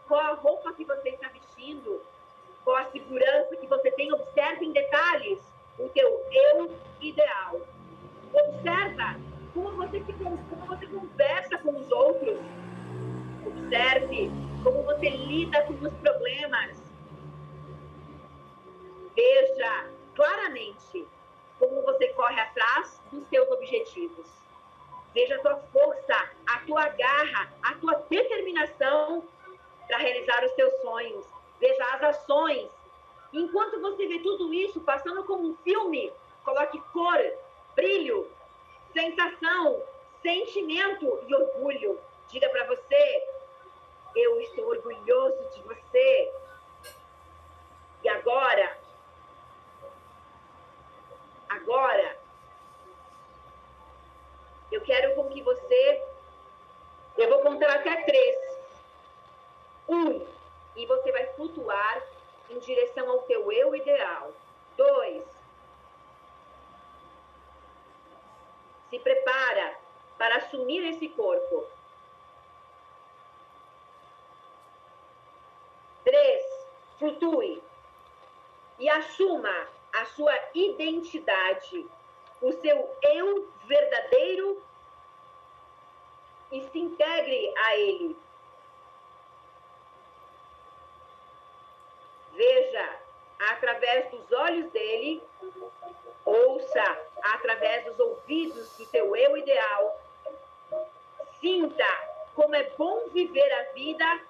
Qual 0.08 0.20
a 0.20 0.32
roupa 0.32 0.72
que 0.72 0.84
você 0.84 1.10
está 1.10 1.28
vestindo? 1.28 2.04
Qual 2.64 2.76
a 2.76 2.90
segurança 2.90 3.56
que 3.56 3.66
você 3.68 3.92
tem? 3.92 4.12
Observe 4.12 4.64
em 4.64 4.72
detalhes 4.72 5.55
o 5.78 5.88
teu 5.90 6.26
eu 6.30 6.78
ideal. 7.00 7.60
Observa 8.32 9.16
como 9.54 9.72
você, 9.76 10.00
como 10.00 10.66
você 10.66 10.86
conversa 10.86 11.58
com 11.58 11.76
os 11.76 11.90
outros. 11.90 12.38
Observe 13.46 14.30
como 14.62 14.82
você 14.82 15.10
lida 15.10 15.62
com 15.62 15.74
os 15.74 15.94
problemas. 15.94 16.76
Veja 19.14 19.90
claramente 20.14 21.06
como 21.58 21.82
você 21.82 22.08
corre 22.08 22.40
atrás 22.40 23.00
dos 23.10 23.26
seus 23.28 23.50
objetivos. 23.50 24.26
Veja 25.14 25.36
a 25.36 25.38
tua 25.38 25.56
força, 25.72 26.30
a 26.46 26.58
tua 26.66 26.88
garra, 26.88 27.50
a 27.62 27.74
tua 27.76 27.94
determinação 28.10 29.24
para 29.86 29.98
realizar 29.98 30.44
os 30.44 30.52
teus 30.52 30.74
sonhos. 30.82 31.24
Veja 31.58 31.84
as 31.94 32.02
ações. 32.02 32.68
Enquanto 33.32 33.80
você 33.80 34.06
vê 34.06 34.18
tudo 34.20 34.52
isso 34.52 34.80
passando 34.80 35.24
como 35.24 35.50
um 35.50 35.56
filme, 35.56 36.12
coloque 36.44 36.80
cor, 36.92 37.18
brilho, 37.74 38.30
sensação, 38.92 39.82
sentimento 40.22 41.24
e 41.26 41.34
orgulho. 41.34 41.98
Diga 42.28 42.48
para 42.48 42.66
você: 42.66 43.28
eu 44.14 44.40
estou 44.40 44.68
orgulhoso 44.68 45.50
de 45.54 45.62
você. 45.62 46.32
E 48.02 48.08
agora, 48.08 48.78
agora, 51.48 52.18
eu 54.70 54.80
quero 54.80 55.14
com 55.14 55.28
que 55.28 55.42
você, 55.42 56.02
eu 57.18 57.28
vou 57.28 57.40
contar 57.40 57.74
até 57.74 58.02
três. 58.02 58.36
Um, 59.88 60.26
e 60.74 60.86
você 60.86 61.12
vai 61.12 61.26
flutuar 61.34 62.02
em 62.50 62.58
direção 62.58 63.10
ao 63.10 63.22
teu 63.22 63.50
eu 63.52 63.74
ideal. 63.74 64.32
Dois, 64.76 65.24
se 68.90 68.98
prepara 68.98 69.78
para 70.18 70.45
assumir 70.56 70.88
esse 70.88 71.08
corpo. 71.10 71.66
Três, 76.04 76.44
flutue 76.98 77.62
e 78.78 78.88
assuma 78.88 79.68
a 79.92 80.04
sua 80.06 80.34
identidade, 80.54 81.86
o 82.40 82.52
seu 82.52 82.96
eu 83.02 83.52
verdadeiro 83.64 84.62
e 86.52 86.62
se 86.68 86.78
integre 86.78 87.52
a 87.56 87.76
ele. 87.76 88.16
Veja 92.32 93.00
através 93.38 94.10
dos 94.10 94.30
olhos 94.32 94.70
dele, 94.70 95.22
ouça 96.24 97.06
através 97.22 97.84
dos 97.86 97.98
ouvidos 97.98 98.76
do 98.76 98.86
teu 98.86 99.16
eu 99.16 99.36
ideal, 99.36 100.05
sinta 101.40 101.86
como 102.34 102.54
é 102.54 102.64
bom 102.76 103.08
viver 103.12 103.52
a 103.52 103.72
vida 103.72 104.20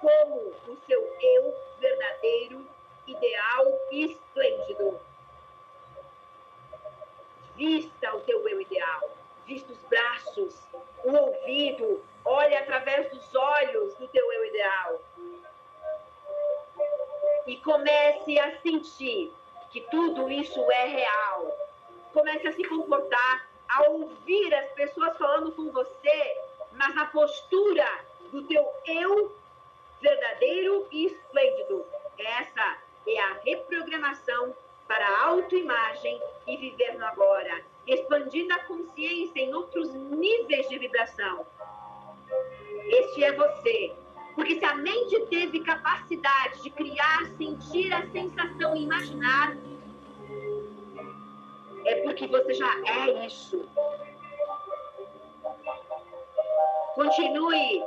como 0.00 0.36
o 0.68 0.78
seu 0.86 1.16
eu 1.20 1.54
verdadeiro, 1.78 2.66
ideal 3.06 3.66
e 3.90 4.04
esplêndido. 4.04 4.98
Vista 7.56 8.16
o 8.16 8.20
teu 8.20 8.48
eu 8.48 8.60
ideal, 8.60 9.10
vista 9.46 9.72
os 9.72 9.78
braços, 9.84 10.60
o 11.04 11.12
ouvido, 11.12 12.04
olhe 12.24 12.56
através 12.56 13.10
dos 13.10 13.34
olhos 13.34 13.94
do 13.94 14.08
teu 14.08 14.32
eu 14.32 14.44
ideal. 14.46 15.00
E 17.46 17.56
comece 17.58 18.38
a 18.38 18.58
sentir 18.60 19.32
que 19.70 19.80
tudo 19.82 20.30
isso 20.30 20.60
é 20.70 20.86
real. 20.86 21.58
Comece 22.12 22.48
a 22.48 22.52
se 22.52 22.64
comportar, 22.64 23.48
a 23.68 23.82
ouvir 23.88 24.54
as 24.54 24.70
pessoas 24.72 25.16
falando 25.16 25.52
com 25.52 25.70
você, 25.70 26.36
mas 26.72 26.94
na 26.94 27.06
postura 27.06 27.86
do 28.30 28.42
teu 28.42 28.64
eu 28.86 29.34
verdadeiro 30.00 30.86
e 30.90 31.06
esplêndido. 31.06 31.84
Essa 32.18 32.78
é 33.06 33.20
a 33.20 33.32
reprogramação 33.44 34.54
para 34.86 35.06
a 35.06 35.26
autoimagem 35.26 36.20
e 36.46 36.56
viver 36.56 36.98
no 36.98 37.04
agora, 37.06 37.62
expandindo 37.86 38.52
a 38.52 38.58
consciência 38.60 39.40
em 39.40 39.54
outros 39.54 39.92
níveis 39.94 40.68
de 40.68 40.78
vibração. 40.78 41.46
Este 42.86 43.24
é 43.24 43.32
você. 43.32 43.94
Porque 44.34 44.58
se 44.58 44.64
a 44.64 44.74
mente 44.74 45.18
teve 45.26 45.60
capacidade 45.60 46.62
de 46.62 46.70
criar, 46.70 47.24
sentir 47.38 47.92
a 47.92 48.04
sensação 48.10 48.74
e 48.76 48.82
imaginar, 48.82 49.56
é 51.84 51.96
porque 52.02 52.26
você 52.26 52.54
já 52.54 52.72
é 52.86 53.26
isso. 53.26 53.68
Continue 56.94 57.84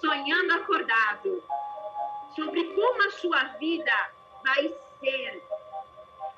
sonhando 0.00 0.52
acordado 0.54 1.42
sobre 2.34 2.64
como 2.74 3.02
a 3.06 3.10
sua 3.12 3.44
vida 3.58 3.92
vai 4.44 4.74
ser, 5.00 5.42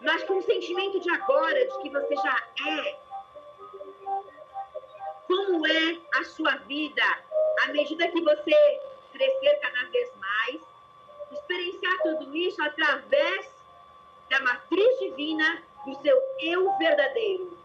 mas 0.01 0.23
com 0.25 0.39
o 0.39 0.43
sentimento 0.43 1.01
de 1.01 1.11
agora, 1.11 1.67
de 1.67 1.79
que 1.79 1.91
você 1.91 2.15
já 2.17 2.43
é. 2.67 2.99
Como 5.27 5.67
é 5.67 5.99
a 6.17 6.25
sua 6.25 6.57
vida 6.57 7.03
à 7.65 7.69
medida 7.69 8.09
que 8.09 8.21
você 8.21 8.81
crescer 9.13 9.59
cada 9.61 9.89
vez 9.91 10.11
mais, 10.17 10.61
experienciar 11.33 11.99
tudo 12.03 12.37
isso 12.37 12.63
através 12.63 13.51
da 14.29 14.41
matriz 14.41 14.99
divina 14.99 15.63
do 15.85 15.95
seu 16.03 16.23
eu 16.41 16.77
verdadeiro. 16.79 17.57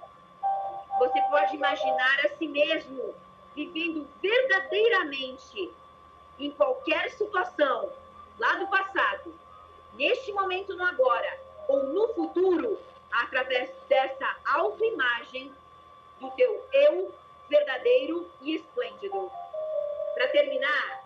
Você 1.00 1.22
pode 1.30 1.56
imaginar 1.56 2.26
a 2.26 2.30
si 2.38 2.48
mesmo 2.48 3.14
vivendo 3.56 4.08
verdadeiramente 4.22 5.72
em 6.40 6.52
qualquer 6.52 7.10
situação, 7.12 7.92
lá 8.38 8.56
do 8.56 8.68
passado, 8.68 9.34
neste 9.94 10.32
momento 10.32 10.76
no 10.76 10.86
agora 10.86 11.40
ou 11.68 11.84
no 11.84 12.14
futuro, 12.14 12.80
através 13.12 13.72
dessa 13.90 14.36
autoimagem 14.46 15.52
do 16.20 16.30
teu 16.32 16.68
eu 16.72 17.14
verdadeiro 17.50 18.30
e 18.42 18.56
esplêndido. 18.56 19.32
Para 20.14 20.28
terminar, 20.30 21.04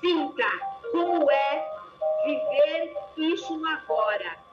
sinta 0.00 0.50
como 0.90 1.30
é 1.30 1.70
viver 2.24 2.96
isso 3.16 3.56
no 3.56 3.68
agora. 3.68 4.43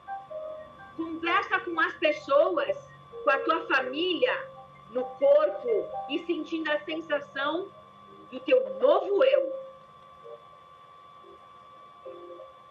Conversa 1.02 1.58
com 1.58 1.80
as 1.80 1.92
pessoas, 1.94 2.76
com 3.24 3.30
a 3.30 3.38
tua 3.40 3.66
família, 3.66 4.48
no 4.90 5.04
corpo 5.04 5.88
e 6.08 6.24
sentindo 6.24 6.70
a 6.70 6.78
sensação 6.84 7.66
do 8.30 8.38
teu 8.38 8.78
novo 8.78 9.24
eu. 9.24 9.52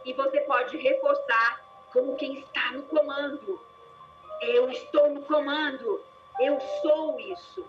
E 0.05 0.13
você 0.13 0.39
pode 0.41 0.77
reforçar 0.77 1.61
como 1.91 2.15
quem 2.15 2.39
está 2.39 2.71
no 2.71 2.83
comando. 2.83 3.59
Eu 4.39 4.71
estou 4.71 5.09
no 5.09 5.23
comando. 5.23 6.01
Eu 6.39 6.57
sou 6.81 7.19
isso. 7.19 7.65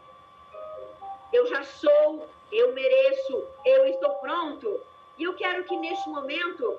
Eu 1.32 1.48
já 1.48 1.64
sou. 1.64 2.28
Eu 2.52 2.72
mereço. 2.72 3.44
Eu 3.64 3.86
estou 3.86 4.14
pronto. 4.16 4.80
E 5.18 5.24
eu 5.24 5.34
quero 5.34 5.64
que 5.64 5.76
neste 5.76 6.08
momento 6.08 6.78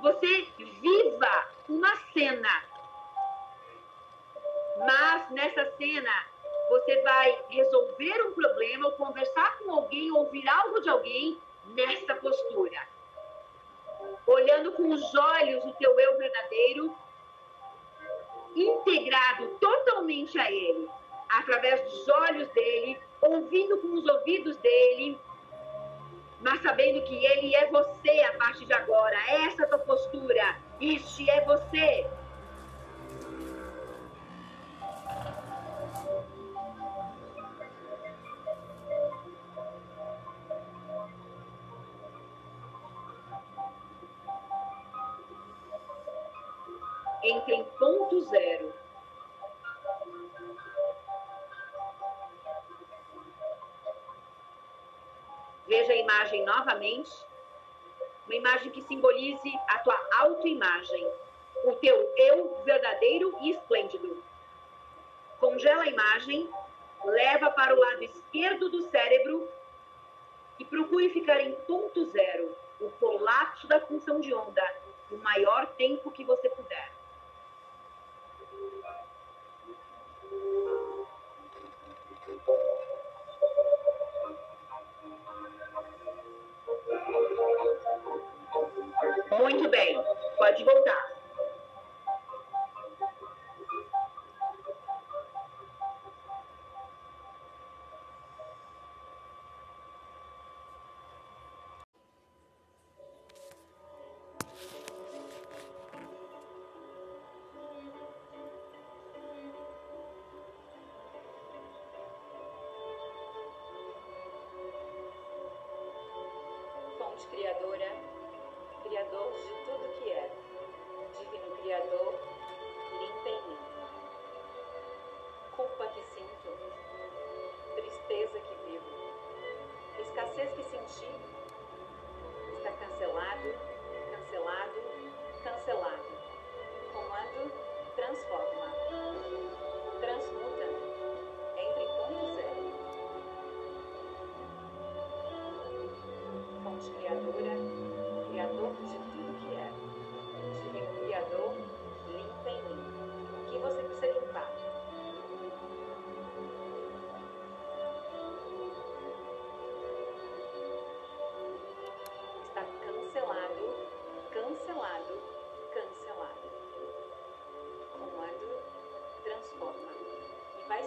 você 0.00 0.48
viva 0.80 1.53
uma 1.68 1.96
cena 2.12 2.62
Mas 4.78 5.30
nessa 5.30 5.70
cena, 5.76 6.26
você 6.68 7.00
vai 7.02 7.38
resolver 7.48 8.22
um 8.26 8.32
problema 8.32 8.86
ou 8.86 8.92
conversar 8.92 9.58
com 9.58 9.70
alguém, 9.70 10.10
ouvir 10.10 10.48
algo 10.48 10.80
de 10.80 10.88
alguém 10.88 11.38
nessa 11.68 12.14
postura. 12.16 12.80
Olhando 14.26 14.72
com 14.72 14.90
os 14.90 15.14
olhos 15.14 15.64
o 15.64 15.72
teu 15.74 15.98
eu 15.98 16.18
verdadeiro, 16.18 16.96
integrado 18.56 19.48
totalmente 19.60 20.38
a 20.38 20.50
ele, 20.50 20.88
através 21.28 21.80
dos 21.82 22.08
olhos 22.08 22.48
dele, 22.50 22.98
ouvindo 23.20 23.78
com 23.78 23.94
os 23.94 24.06
ouvidos 24.06 24.56
dele, 24.58 25.18
mas 26.40 26.60
sabendo 26.62 27.02
que 27.02 27.24
ele 27.24 27.54
é 27.54 27.66
você 27.68 28.20
a 28.20 28.36
partir 28.36 28.66
de 28.66 28.72
agora. 28.72 29.16
Essa 29.46 29.62
é 29.62 29.64
a 29.64 29.68
tua 29.68 29.78
postura. 29.78 30.56
Este 30.86 31.30
é 31.30 31.42
você. 31.46 32.06
Entre 47.22 47.54
em 47.54 47.64
ponto 47.64 48.20
zero 48.26 48.74
Veja 55.66 55.92
a 55.94 55.96
imagem 55.96 56.44
novamente. 56.44 57.33
Uma 58.26 58.34
imagem 58.34 58.70
que 58.70 58.82
simbolize 58.82 59.52
a 59.68 59.78
tua 59.80 59.98
autoimagem, 60.20 61.06
o 61.64 61.72
teu 61.76 62.12
eu 62.16 62.62
verdadeiro 62.64 63.36
e 63.40 63.50
esplêndido. 63.50 64.22
Congela 65.38 65.82
a 65.82 65.88
imagem, 65.88 66.48
leva 67.04 67.50
para 67.50 67.74
o 67.74 67.78
lado 67.78 68.02
esquerdo 68.02 68.70
do 68.70 68.88
cérebro 68.90 69.48
e 70.58 70.64
procure 70.64 71.10
ficar 71.10 71.40
em 71.40 71.52
ponto 71.52 72.06
zero, 72.06 72.56
o 72.80 72.90
colapso 72.92 73.66
da 73.66 73.80
função 73.80 74.20
de 74.20 74.32
onda, 74.32 74.62
o 75.10 75.16
maior 75.18 75.66
tempo 75.76 76.10
que 76.10 76.24
você 76.24 76.48
puder. 76.48 76.93
Muito 89.44 89.68
bem, 89.68 90.02
pode 90.38 90.64
voltar. 90.64 91.13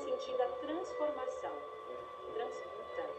Sentindo 0.03 0.41
a 0.41 0.47
transformação. 0.47 1.51
Transmuta. 2.33 3.10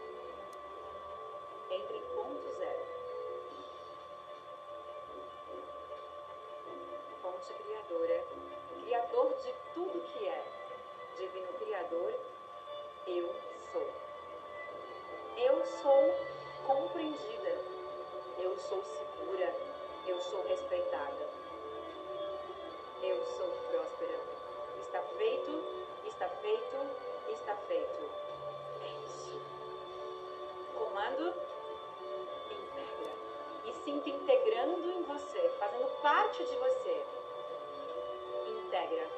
Entre 1.71 1.99
ponto 2.15 2.51
zero. 2.57 2.85
Fonte 7.21 7.53
Criadora, 7.53 8.23
Criador 8.81 9.33
de 9.43 9.53
tudo 9.73 10.01
que 10.13 10.27
é, 10.27 10.43
Divino 11.17 11.53
Criador, 11.59 12.13
eu 13.07 13.35
sou. 13.71 13.89
Eu 15.37 15.65
sou 15.65 16.15
compreendida, 16.65 17.57
eu 18.37 18.57
sou 18.57 18.83
segura, 18.83 19.53
eu 20.07 20.19
sou 20.21 20.43
respeitada, 20.47 21.29
eu 23.03 23.23
sou 23.25 23.47
próspera. 23.69 24.19
Está 24.81 25.01
feito, 25.17 25.79
está 26.19 26.27
feito, 26.41 26.77
está 27.29 27.55
feito. 27.55 28.11
É 28.81 29.05
isso. 29.05 29.41
Comando 30.77 31.33
integra 32.51 33.11
e 33.63 33.73
sinta 33.85 34.09
integrando 34.09 34.91
em 34.91 35.03
você, 35.03 35.49
fazendo 35.57 35.87
parte 36.01 36.43
de 36.43 36.55
você. 36.57 37.05
Integra, 38.47 39.09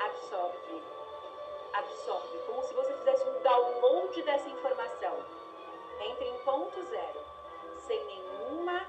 absorve, 0.00 0.82
absorve, 1.72 2.38
como 2.46 2.64
se 2.64 2.74
você 2.74 2.92
fizesse 2.94 3.28
um 3.28 3.40
download 3.40 4.22
dessa 4.22 4.48
informação. 4.48 5.16
Entre 6.00 6.24
em 6.26 6.38
ponto 6.38 6.82
zero, 6.82 7.20
sem 7.86 8.04
nenhuma 8.06 8.84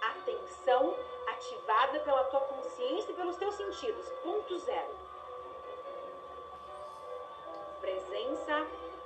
atenção 0.00 0.96
ativada 1.26 1.98
pela 1.98 2.22
tua 2.24 2.40
consciência 2.42 3.10
e 3.10 3.14
pelos 3.14 3.36
teus 3.36 3.56
sentidos. 3.56 4.08
Ponto 4.22 4.56
zero. 4.60 5.09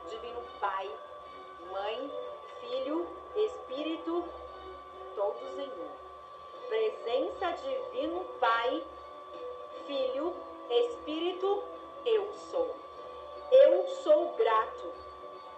Divino 0.08 0.42
Pai, 0.58 0.90
Mãe, 1.70 2.10
Filho, 2.60 3.06
Espírito, 3.36 4.24
todos 5.14 5.58
em 5.58 5.68
um. 5.68 6.68
Presença 6.68 7.50
Divino 7.52 8.24
Pai, 8.40 8.82
Filho, 9.86 10.34
Espírito, 10.70 11.62
eu 12.06 12.32
sou. 12.50 12.74
Eu 13.52 13.86
sou 14.02 14.32
grato. 14.32 14.92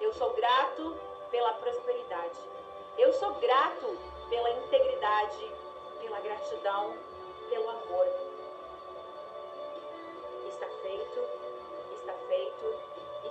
Eu 0.01 0.13
sou 0.15 0.33
grato 0.33 0.97
pela 1.31 1.53
prosperidade. 1.53 2.41
Eu 2.99 3.13
sou 3.13 3.35
grato 3.35 3.97
pela 4.29 4.51
integridade, 4.51 5.53
pela 6.01 6.19
gratidão, 6.19 6.93
pelo 7.49 7.71
amor. 7.71 8.26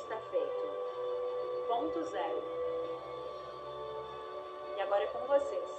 Está 0.06 0.18
feito. 0.30 1.68
Ponto 1.68 2.04
zero. 2.04 2.44
E 4.78 4.82
agora 4.82 5.04
é 5.04 5.08
com 5.08 5.26
vocês. 5.26 5.70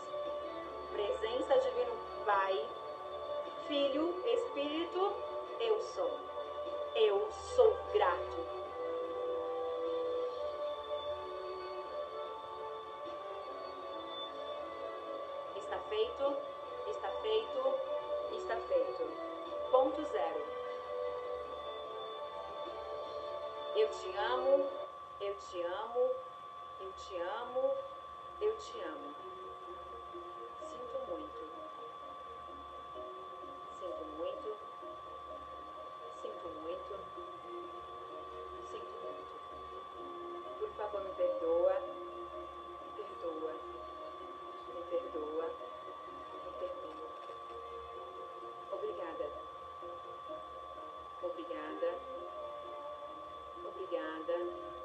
Presença 0.93 1.59
Divino 1.59 1.93
Pai, 2.25 2.69
Filho, 3.69 4.21
Espírito, 4.27 5.13
eu 5.61 5.81
sou. 5.81 6.11
Eu 6.97 7.31
sou 7.55 7.77
grato. 7.93 8.66
Eu 25.37 25.43
te 25.43 25.63
amo, 25.63 26.11
eu 26.81 26.93
te 26.97 27.19
amo, 27.19 27.75
eu 28.41 28.57
te 28.57 28.81
amo. 28.81 29.15
Sinto 30.63 30.99
muito. 31.11 31.43
Sinto 33.79 34.05
muito. 34.17 34.57
Sinto 36.23 36.49
muito. 36.63 36.95
Sinto 38.71 38.97
muito. 39.05 39.35
Por 40.59 40.71
favor, 40.71 41.05
me 41.05 41.11
perdoa. 41.11 41.81
Me 42.81 42.93
perdoa. 42.97 43.53
Me 44.73 44.83
perdoa. 44.89 45.51
Me 46.45 46.51
perdoa. 46.61 47.11
Obrigada. 48.73 49.29
Obrigada. 51.23 51.91
Obrigada. 53.67 54.76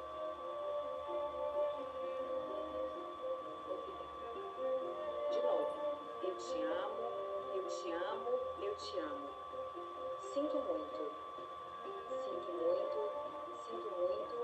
Te 6.42 6.60
amo, 6.62 6.98
eu 7.54 7.62
te 7.68 7.92
amo, 7.92 8.40
eu 8.60 8.74
te 8.74 8.98
amo. 8.98 9.28
Sinto 10.32 10.56
muito. 10.56 11.12
Sinto 12.24 12.52
muito, 12.52 12.98
sinto 13.68 13.90
muito, 13.96 14.41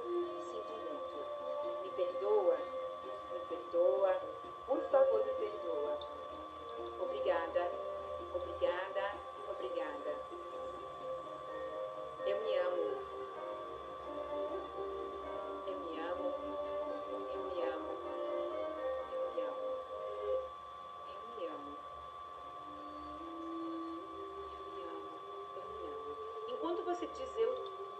você 26.99 27.07
diz 27.07 27.30
eu 27.38 27.53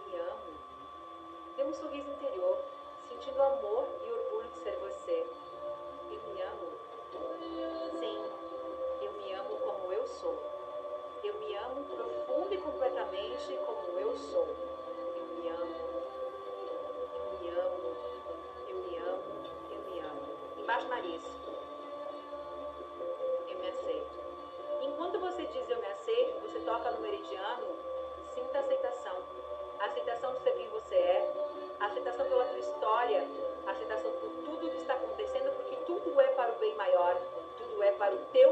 me 0.07 0.19
amo, 0.19 0.53
dê 1.55 1.63
um 1.63 1.73
sorriso 1.73 2.09
interior, 2.11 2.57
sentindo 3.07 3.41
amor 3.41 3.87
e 4.05 4.11
orgulho 4.11 4.49
de 4.49 4.59
ser 4.59 4.75
você. 4.75 5.25
Eu 6.11 6.33
me 6.33 6.41
amo. 6.41 6.67
Sim, 7.97 8.25
eu 9.01 9.11
me 9.13 9.31
amo 9.31 9.55
como 9.55 9.93
eu 9.93 10.05
sou. 10.05 10.37
Eu 11.23 11.33
me 11.35 11.55
amo 11.55 11.85
profundo 11.85 12.53
e 12.53 12.57
completamente 12.57 13.57
como 13.65 13.99
eu 13.99 14.17
sou. 14.17 14.47
Eu 15.15 15.25
me 15.37 15.47
amo. 15.47 15.75
Eu 17.15 17.39
me 17.39 17.49
amo. 17.51 17.95
Eu 18.67 18.75
me 18.79 18.97
amo. 18.97 19.23
Eu 19.71 19.91
me 19.91 19.99
amo. 20.01 20.21
Embaixo 20.57 20.83
do 20.83 20.89
nariz. 20.89 21.23
Eu 23.47 23.59
me 23.59 23.69
aceito. 23.69 24.19
Enquanto 24.81 25.19
você 25.21 25.45
diz 25.45 25.69
eu 25.69 25.79
me 25.79 25.87
aceito, 25.87 26.41
você 26.41 26.59
toca 26.59 26.91
no 26.91 26.99
meridiano, 26.99 27.68
para 36.49 36.55
o 36.55 36.59
bem 36.59 36.75
maior, 36.75 37.15
tudo 37.57 37.83
é 37.83 37.91
para 37.91 38.13
o 38.13 38.17
teu 38.31 38.48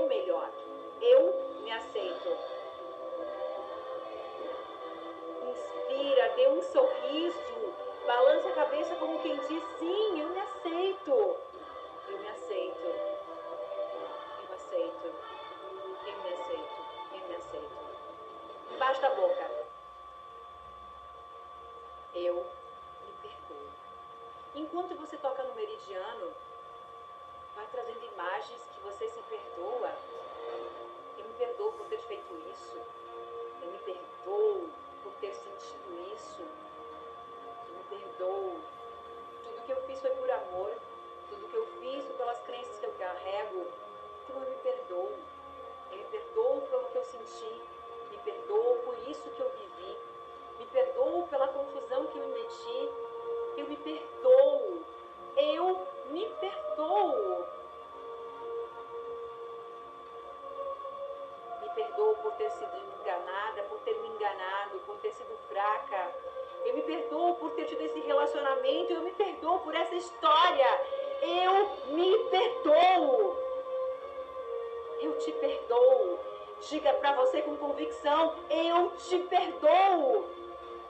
convicção: 77.78 78.34
Eu 78.50 78.92
te 78.98 79.20
perdoo. 79.20 80.26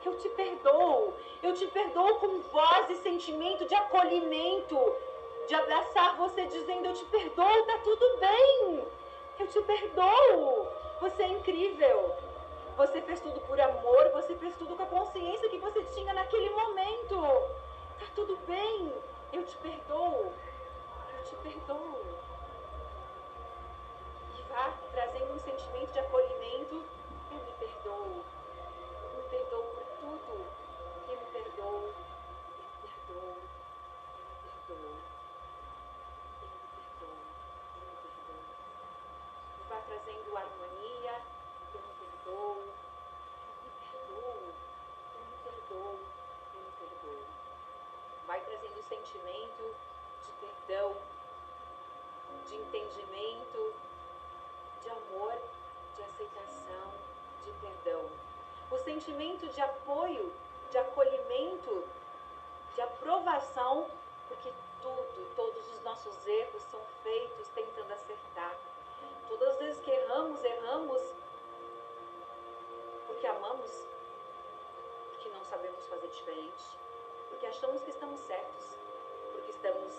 Eu 0.06 0.18
te 0.18 0.30
perdoo. 0.30 1.14
Eu 1.44 1.54
te 1.54 1.68
perdoo 1.68 2.16
com 2.16 2.40
voz 2.40 2.90
e 2.90 2.96
sentimento 2.96 3.66
de 3.66 3.76
acolhimento, 3.76 4.96
de 5.48 5.54
abraçar 5.54 6.16
você 6.16 6.46
dizendo: 6.46 6.86
Eu 6.86 6.94
te 6.94 7.06
perdoo, 7.06 7.66
tá 7.66 7.78
tudo 7.84 8.18
bem. 8.20 8.88
Eu 9.40 9.48
te 9.48 9.62
perdoo. 9.62 10.68
Você 11.02 11.24
é 11.24 11.28
incrível. 11.28 12.16
Você 12.78 13.02
fez 13.02 13.20
tudo 13.20 13.40
por 13.42 13.60
amor, 13.60 14.10
você 14.14 14.36
fez 14.36 14.56
tudo 14.56 14.76
com 14.76 14.84
a 14.84 14.86
consciência 14.86 15.50
que 15.50 15.58
você 15.58 15.84
tinha 15.96 16.14
naquele 16.14 16.50
momento. 16.52 17.20
Tá 18.00 18.06
tudo 18.16 18.38
bem. 18.48 18.94
Eu 19.34 19.44
te 19.44 19.58
perdoo. 19.58 20.32
Eu 21.18 21.24
te 21.24 21.36
perdoo. 21.38 22.17
Trazendo 24.58 25.36
um 25.36 25.40
sentimento 25.40 25.94
de 25.94 26.00
acolhimento. 26.00 26.84
Eu 27.32 27.38
me 27.38 27.52
perdoo. 27.60 28.26
Eu 29.04 29.10
me 29.16 29.30
perdoo 29.30 29.62
por 29.62 29.84
tudo. 30.02 30.46
Eu 31.08 31.20
me 31.20 31.26
perdoo. 31.32 31.94
Eu 31.94 32.58
me 32.58 32.82
perdoo. 32.82 33.38
Eu 34.10 34.26
me 34.26 34.34
perdoo. 34.42 34.98
Eu 36.42 36.48
me 36.50 36.66
perdoo. 36.74 37.22
Eu 37.76 37.86
me 37.86 37.98
perdoo. 38.02 38.42
Vá 39.70 39.78
trazendo 39.86 40.36
harmonia. 40.36 41.22
Eu 41.76 41.80
me 41.80 41.94
perdoo. 42.00 42.58
Eu 43.46 43.62
me 43.62 43.70
perdoo. 43.92 44.54
Eu 45.14 45.22
me 45.22 45.38
perdoo. 45.44 46.00
Eu 46.56 46.62
me 46.62 46.72
perdoo. 46.80 47.26
Vai 48.26 48.42
trazendo 48.42 48.80
o 48.80 48.84
sentimento 48.90 49.76
de 50.26 50.32
perdão, 50.42 50.96
de 52.50 52.56
entendimento, 52.56 53.76
de 54.84 54.90
amor, 54.90 55.34
de 55.96 56.04
aceitação, 56.04 56.92
de 57.46 57.52
perdão. 57.62 58.06
O 58.72 58.78
sentimento 58.80 59.48
de 59.48 59.62
apoio, 59.62 60.34
de 60.72 60.78
acolhimento, 60.78 61.84
de 62.76 62.82
aprovação, 62.82 63.90
porque 64.28 64.52
tudo, 64.82 65.36
todos 65.36 65.68
os 65.74 65.82
nossos 65.84 66.28
erros 66.28 66.62
são 66.70 66.82
feitos 67.04 67.48
tentando 67.56 67.92
acertar. 67.94 68.56
Todas 69.28 69.50
as 69.50 69.60
vezes 69.60 69.82
que 69.84 69.92
erramos, 69.92 70.44
erramos 70.44 71.02
porque 73.08 73.26
amamos, 73.26 73.72
porque 75.10 75.30
não 75.30 75.44
sabemos 75.46 75.84
fazer 75.88 76.08
diferente, 76.08 76.64
porque 77.30 77.48
achamos 77.48 77.82
que 77.82 77.90
estamos 77.90 78.20
certos, 78.22 78.66
porque 79.32 79.50
estamos 79.50 79.92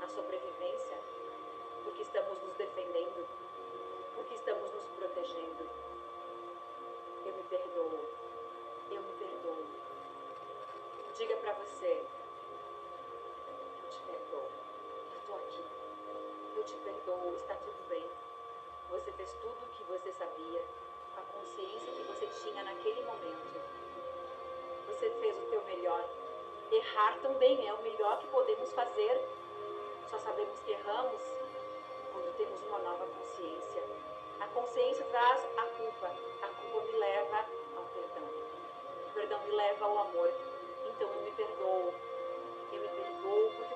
na 0.00 0.06
sobrevivência, 0.06 0.96
porque 1.82 2.02
estamos 2.02 2.40
nos 2.40 2.54
defendendo, 2.56 3.26
porque 4.22 4.34
estamos 4.36 4.72
nos 4.72 4.84
protegendo. 4.96 5.66
Eu 7.26 7.34
me 7.34 7.42
perdoo, 7.42 7.98
eu 8.90 9.02
me 9.02 9.12
perdoo. 9.18 9.64
Diga 11.16 11.36
para 11.38 11.52
você, 11.54 12.04
eu 13.82 13.90
te 13.90 13.98
perdoo, 14.06 14.48
eu 15.12 15.18
estou 15.18 15.36
aqui, 15.36 15.64
eu 16.56 16.64
te 16.64 16.74
perdoo, 16.74 17.34
está 17.34 17.54
tudo 17.56 17.88
bem. 17.88 18.04
Você 18.90 19.10
fez 19.10 19.32
tudo 19.40 19.58
o 19.60 19.68
que 19.76 19.82
você 19.84 20.12
sabia, 20.12 20.62
a 21.16 21.20
consciência 21.22 21.92
que 21.92 22.02
você 22.04 22.26
tinha 22.44 22.62
naquele 22.62 23.02
momento. 23.02 23.60
Você 24.86 25.10
fez 25.10 25.36
o 25.36 25.50
teu 25.50 25.62
melhor. 25.64 26.04
Errar 26.70 27.18
também 27.20 27.66
é 27.66 27.74
o 27.74 27.82
melhor 27.82 28.20
que 28.20 28.28
podemos 28.28 28.72
fazer. 28.72 29.20
Só 30.08 30.18
sabemos 30.18 30.60
que 30.60 30.70
erramos 30.70 31.22
quando 32.12 32.36
temos 32.36 32.62
uma 32.68 32.78
nova 32.78 33.06
consciência. 33.06 34.11
A 34.42 34.46
consciência 34.48 35.04
traz 35.06 35.46
a 35.56 35.62
culpa. 35.62 36.10
A 36.42 36.48
culpa 36.48 36.86
me 36.86 36.98
leva 36.98 37.46
ao 37.76 37.84
perdão. 37.84 38.28
O 39.06 39.14
perdão 39.14 39.40
me 39.44 39.52
leva 39.52 39.84
ao 39.84 39.98
amor. 39.98 40.32
Então 40.86 41.08
eu 41.08 41.22
me 41.22 41.30
perdoo. 41.30 41.94
Eu 42.72 42.80
me 42.80 42.88
perdoo 42.88 43.52
porque 43.56 43.72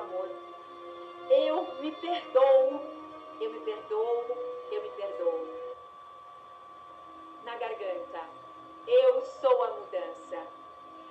amor. 0.00 0.28
Eu 1.28 1.62
me 1.80 1.92
perdoo, 1.92 2.80
eu 3.40 3.50
me 3.50 3.60
perdoo, 3.60 4.24
eu 4.72 4.82
me 4.82 4.90
perdoo. 4.90 5.48
Na 7.44 7.56
garganta, 7.56 8.20
eu 8.86 9.24
sou 9.24 9.62
a 9.64 9.70
mudança. 9.72 10.46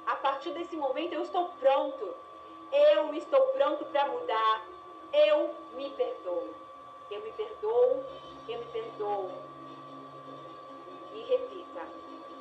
A 0.05 0.15
partir 0.15 0.51
desse 0.51 0.75
momento 0.75 1.13
eu 1.13 1.21
estou 1.21 1.49
pronto. 1.59 2.15
Eu 2.71 3.13
estou 3.13 3.41
pronto 3.53 3.85
para 3.85 4.07
mudar. 4.07 4.65
Eu 5.13 5.55
me 5.73 5.89
perdoo. 5.91 6.53
Eu 7.09 7.21
me 7.21 7.31
perdoo, 7.31 8.03
eu 8.53 8.59
me 8.59 8.65
perdoo. 8.65 9.29
E 11.13 11.21
repita: 11.21 11.81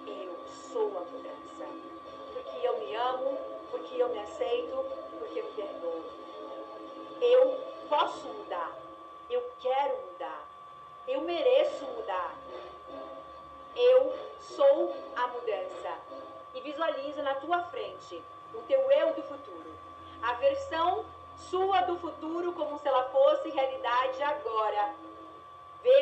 eu 0.06 0.36
sou 0.72 0.96
a 0.98 1.00
mudança. 1.00 1.66
Porque 2.32 2.66
eu 2.66 2.78
me 2.78 2.94
amo, 2.94 3.38
porque 3.70 3.96
eu 3.96 4.08
me 4.08 4.18
aceito, 4.18 4.84
porque 5.18 5.40
eu 5.40 5.44
me 5.44 5.52
perdoo. 5.52 6.04
Eu 7.20 7.60
posso 7.88 8.28
mudar. 8.28 8.72
Eu 9.28 9.42
quero 9.60 9.96
mudar. 10.06 10.46
Eu 11.06 11.20
mereço 11.22 11.84
mudar. 11.84 12.34
Eu 13.76 14.14
sou 14.40 14.94
a 15.16 15.26
mudança. 15.28 15.98
E 16.54 16.60
visualiza 16.60 17.22
na 17.22 17.34
tua 17.34 17.62
frente 17.64 18.22
o 18.54 18.58
teu 18.62 18.90
eu 18.90 19.12
do 19.14 19.22
futuro. 19.22 19.72
A 20.22 20.32
versão 20.34 21.04
sua 21.36 21.82
do 21.82 21.96
futuro 21.98 22.52
como 22.52 22.78
se 22.78 22.88
ela 22.88 23.04
fosse 23.10 23.50
realidade 23.50 24.22
agora. 24.22 24.94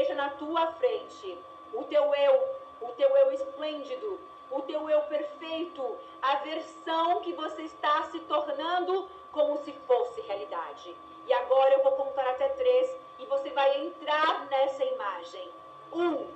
Veja 0.06 0.14
na 0.14 0.30
tua 0.30 0.68
frente 0.74 1.36
o 1.72 1.82
teu 1.82 2.14
eu, 2.14 2.56
o 2.80 2.88
teu 2.92 3.08
eu 3.16 3.32
esplêndido, 3.32 4.20
o 4.52 4.62
teu 4.62 4.88
eu 4.88 5.00
perfeito, 5.02 5.96
a 6.22 6.36
versão 6.36 7.20
que 7.22 7.32
você 7.32 7.62
está 7.62 8.04
se 8.04 8.20
tornando 8.20 9.08
como 9.32 9.58
se 9.64 9.72
fosse 9.84 10.20
realidade. 10.20 10.94
E 11.26 11.32
agora 11.32 11.74
eu 11.74 11.82
vou 11.82 11.92
contar 11.92 12.24
até 12.30 12.48
três 12.50 12.96
e 13.18 13.24
você 13.24 13.50
vai 13.50 13.84
entrar 13.84 14.46
nessa 14.46 14.84
imagem. 14.84 15.50
Um, 15.92 16.28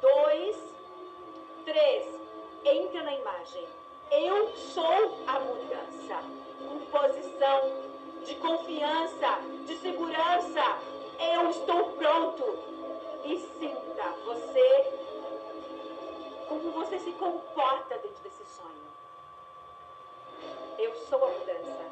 dois, 0.00 0.56
três. 1.64 2.06
Entra 2.64 3.02
na 3.02 3.14
imagem. 3.14 3.66
Eu 4.12 4.56
sou 4.56 5.18
a 5.26 5.40
mudança. 5.40 6.22
Com 6.68 6.78
posição 6.86 7.72
de 8.24 8.36
confiança, 8.36 9.40
de 9.66 9.76
segurança. 9.78 10.62
Eu 11.18 11.50
estou 11.50 11.90
pronto. 11.92 12.75
E 13.26 13.40
sinta 13.58 14.04
você, 14.24 14.92
como 16.48 16.70
você 16.70 16.96
se 17.00 17.10
comporta 17.10 17.98
dentro 17.98 18.22
desse 18.22 18.44
sonho. 18.44 18.86
Eu 20.78 20.94
sou 20.94 21.24
a 21.24 21.30
mudança. 21.30 21.84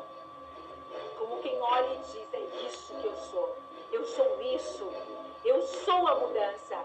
Como 1.18 1.42
quem 1.42 1.60
olha 1.60 1.92
e 1.94 1.98
diz: 1.98 2.34
é 2.34 2.66
isso 2.66 2.94
que 2.94 3.06
eu 3.06 3.16
sou. 3.16 3.56
Eu 3.90 4.04
sou 4.04 4.40
isso. 4.42 4.88
Eu 5.44 5.60
sou 5.62 6.06
a 6.06 6.14
mudança. 6.14 6.84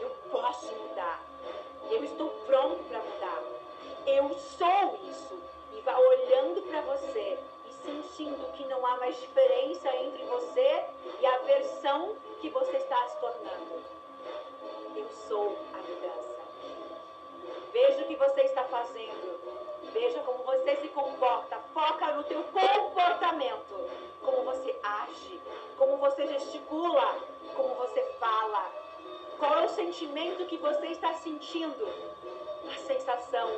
Eu 0.00 0.10
posso 0.32 0.74
mudar. 0.74 1.22
Eu 1.88 2.02
estou 2.02 2.30
pronto 2.44 2.82
para 2.88 2.98
mudar. 2.98 3.42
Eu 4.04 4.36
sou 4.58 4.98
isso. 5.08 5.38
E 5.76 5.80
vai 5.82 5.94
olhando 5.94 6.60
para 6.62 6.80
você 6.80 7.38
e 7.68 7.72
sentindo 7.84 8.52
que 8.54 8.64
não 8.64 8.84
há 8.84 8.96
mais 8.96 9.16
diferença 9.20 9.94
entre 9.94 10.24
você 10.24 10.84
e 11.20 11.26
a 11.26 11.38
versão 11.38 12.16
que 12.46 12.50
você 12.50 12.76
está 12.76 13.08
se 13.08 13.18
tornando. 13.18 13.82
Eu 14.94 15.08
sou 15.28 15.58
a 15.74 15.78
mudança. 15.78 16.40
Veja 17.72 18.02
o 18.02 18.06
que 18.06 18.14
você 18.14 18.42
está 18.42 18.62
fazendo. 18.64 19.40
Veja 19.92 20.20
como 20.20 20.44
você 20.44 20.76
se 20.76 20.88
comporta. 20.88 21.58
Foca 21.74 22.12
no 22.12 22.22
teu 22.22 22.44
comportamento. 22.44 23.90
Como 24.22 24.44
você 24.44 24.78
age, 24.80 25.40
como 25.76 25.96
você 25.96 26.24
gesticula, 26.28 27.18
como 27.56 27.74
você 27.74 28.00
fala. 28.20 28.70
Qual 29.40 29.58
é 29.58 29.64
o 29.64 29.68
sentimento 29.68 30.46
que 30.46 30.56
você 30.56 30.86
está 30.86 31.14
sentindo? 31.14 31.84
A 32.72 32.78
sensação. 32.78 33.50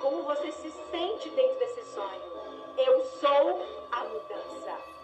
Como 0.00 0.24
você 0.24 0.50
se 0.50 0.72
sente 0.90 1.30
dentro 1.30 1.60
desse 1.60 1.84
sonho? 1.94 2.22
Eu 2.76 3.04
sou 3.04 3.62
a 3.92 4.02
mudança. 4.02 4.97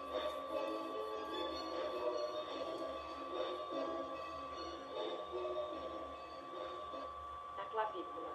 Clavícula. 7.75 8.31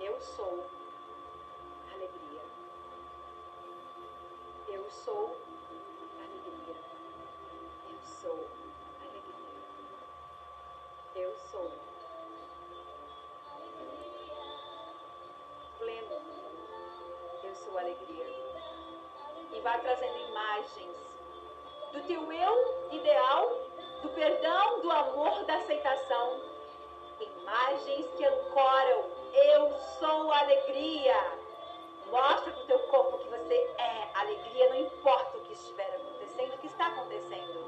Eu 0.00 0.20
sou 0.20 0.66
alegria. 1.94 2.42
Eu 4.66 4.90
sou 4.90 5.36
alegria. 6.18 6.74
Eu 7.88 7.98
sou 8.20 8.48
alegria. 9.00 9.54
Eu 11.14 11.36
sou 11.52 11.70
pleno. 15.78 16.20
Eu 17.44 17.54
sou 17.54 17.78
alegria. 17.78 18.26
E 19.52 19.60
vai 19.60 19.80
trazendo 19.82 20.18
imagens 20.18 20.96
do 21.92 22.02
teu 22.08 22.32
eu 22.32 22.88
ideal, 22.90 23.50
do 24.02 24.08
perdão, 24.08 24.80
do 24.80 24.90
amor, 24.90 25.44
da 25.44 25.58
aceitação. 25.58 26.49
Imagens 27.50 28.06
que 28.16 28.24
ancoram. 28.24 29.10
Eu 29.34 29.72
sou 29.98 30.30
alegria. 30.30 31.16
Mostra 32.06 32.52
para 32.52 32.62
o 32.62 32.66
teu 32.66 32.78
corpo 32.78 33.18
que 33.18 33.28
você 33.28 33.54
é 33.76 34.08
alegria, 34.14 34.68
não 34.68 34.76
importa 34.76 35.36
o 35.36 35.40
que 35.40 35.52
estiver 35.54 35.96
acontecendo, 35.96 36.54
o 36.54 36.58
que 36.58 36.66
está 36.68 36.86
acontecendo. 36.86 37.64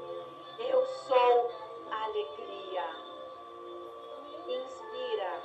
Eu 0.57 0.85
sou 0.85 1.51
alegria. 1.91 2.95
Inspira, 4.47 5.41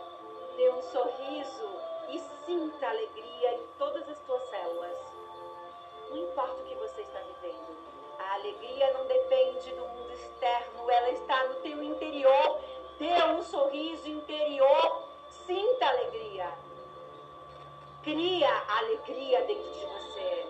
dê 0.56 0.70
um 0.70 0.82
sorriso 0.82 1.70
e 2.08 2.20
sinta 2.46 2.86
alegria 2.86 3.54
em 3.54 3.66
todas 3.76 4.08
as 4.08 4.20
tuas 4.20 4.42
células. 4.50 4.98
Não 6.10 6.16
importa 6.16 6.62
o 6.62 6.64
que 6.64 6.76
você 6.76 7.00
está 7.02 7.18
vivendo. 7.18 7.76
A 8.20 8.34
alegria 8.34 8.92
não 8.92 9.04
depende 9.04 9.70
do 9.72 9.84
mundo 9.88 10.12
externo, 10.12 10.88
ela 10.88 11.10
está 11.10 11.44
no 11.44 11.54
teu 11.56 11.82
interior. 11.82 12.60
Dê 12.98 13.24
um 13.26 13.42
sorriso 13.42 14.08
interior, 14.08 15.08
sinta 15.46 15.86
alegria. 15.86 16.52
Cria 18.02 18.50
alegria 18.68 19.42
dentro 19.44 19.70
de 19.72 19.86
você. 19.86 20.47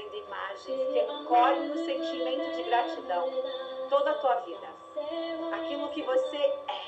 Vai 0.00 0.08
trazendo 0.08 0.16
imagens 0.16 0.92
que 0.92 1.00
ancorem 1.00 1.68
no 1.68 1.74
sentimento 1.84 2.56
de 2.56 2.62
gratidão 2.62 3.28
toda 3.88 4.10
a 4.10 4.14
tua 4.14 4.34
vida. 4.36 4.68
Aquilo 5.52 5.88
que 5.90 6.02
você 6.02 6.36
é, 6.36 6.80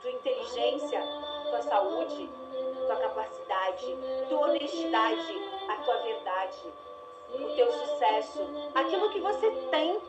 tua 0.00 0.10
inteligência, 0.10 1.02
tua 1.48 1.62
saúde, 1.62 2.28
tua 2.86 2.96
capacidade, 2.96 3.96
tua 4.28 4.40
honestidade, 4.40 5.50
a 5.68 5.76
tua 5.84 5.96
verdade, 5.98 6.72
o 7.32 7.54
teu 7.54 7.72
sucesso, 7.72 8.40
aquilo 8.74 9.10
que 9.10 9.20
você 9.20 9.50
tem. 9.70 10.00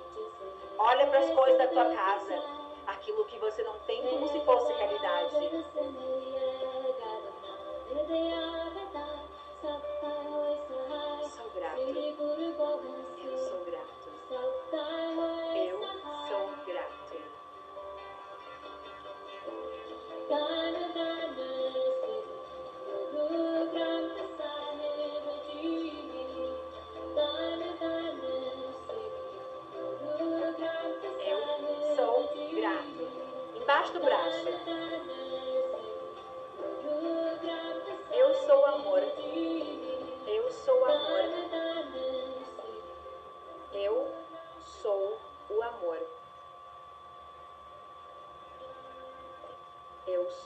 Olha 0.77 1.05
para 1.07 1.19
as 1.19 1.31
coisas 1.31 1.57
da 1.57 1.67
tua 1.67 1.86
casa, 1.93 2.43
aquilo 2.88 3.25
que 3.25 3.38
você 3.38 3.61
não 3.63 3.77
tem 3.79 4.01
como 4.07 4.27
se 4.27 4.39
fosse 4.41 4.73
realidade. 4.73 5.51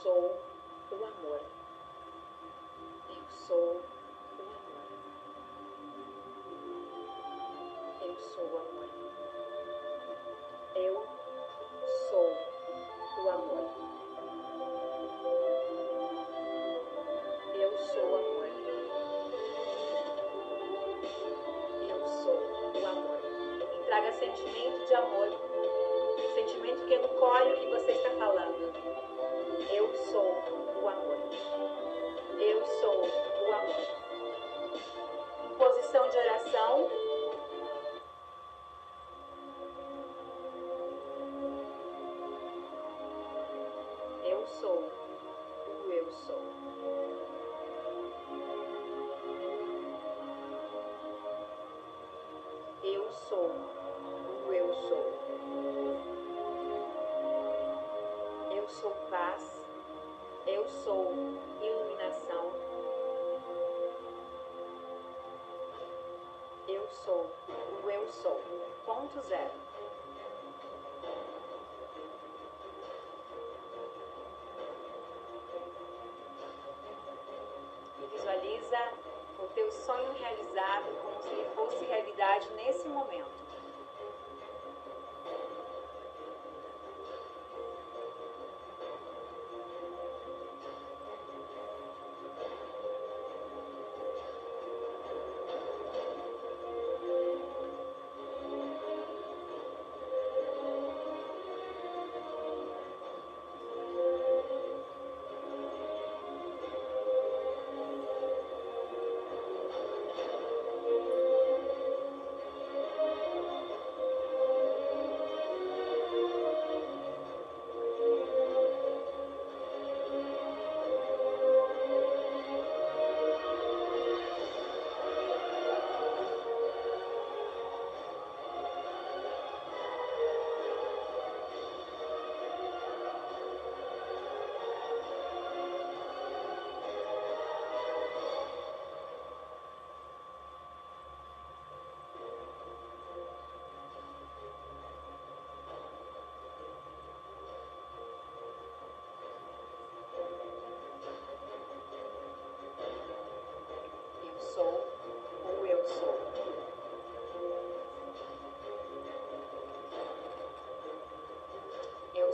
soul. 0.08 0.37
posição 35.88 36.08
de 36.10 36.18
oração. 36.18 37.07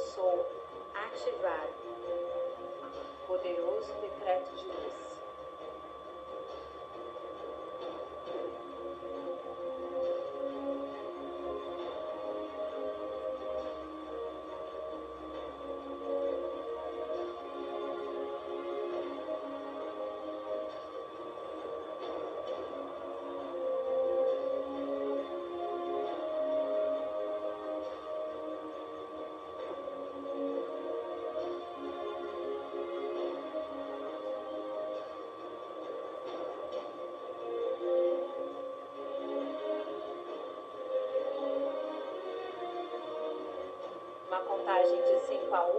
sou 0.05 0.47
ativado. 0.95 1.73
Poderoso 3.27 3.93
decreto 4.01 4.55
de 4.57 4.65
luz. 4.67 4.94
contagem 44.65 44.97
de 44.97 45.21
5 45.27 45.55
a 45.55 45.74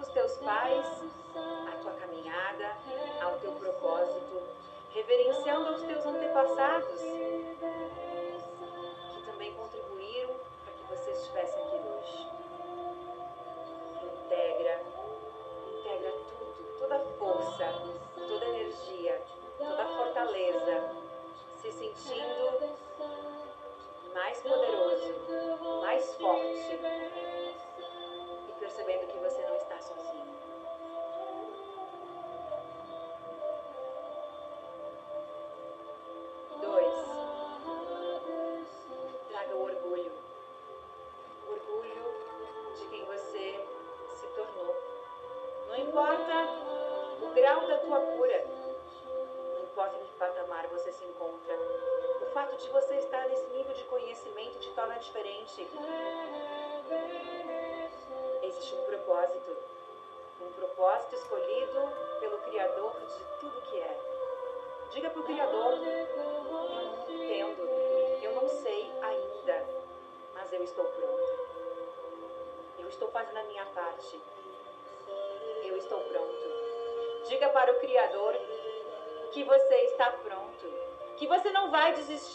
os 0.00 0.08
teus 0.08 0.36
pais, 0.38 0.86
à 1.68 1.76
tua 1.82 1.92
caminhada, 1.92 2.76
ao 3.22 3.38
teu 3.38 3.52
propósito, 3.52 4.42
reverenciando 4.90 5.68
aos 5.68 5.82
teus 5.82 6.04
antepassados 6.06 7.00
que 9.12 9.22
também 9.26 9.54
contribuíram 9.54 10.34
para 10.64 10.72
que 10.72 10.84
você 10.88 11.10
estivesse 11.10 11.54
aqui 11.56 11.76
hoje. 11.76 12.28
Integra, 14.24 14.82
integra 15.78 16.12
tudo, 16.28 16.78
toda 16.78 16.96
a 16.96 17.04
força, 17.18 17.72
toda 18.26 18.44
a 18.44 18.48
energia, 18.48 19.20
toda 19.58 19.82
a 19.82 19.88
fortaleza, 19.88 20.90
se 21.60 21.72
sentindo 21.72 22.70
mais 24.14 24.38
poderoso, 24.40 25.14
mais 25.82 26.14
forte 26.14 26.78
e 28.48 28.52
percebendo 28.58 29.06
que 29.06 29.18
você 29.18 29.42
não 29.46 29.56
está 29.56 29.69
sozinho. 29.82 30.49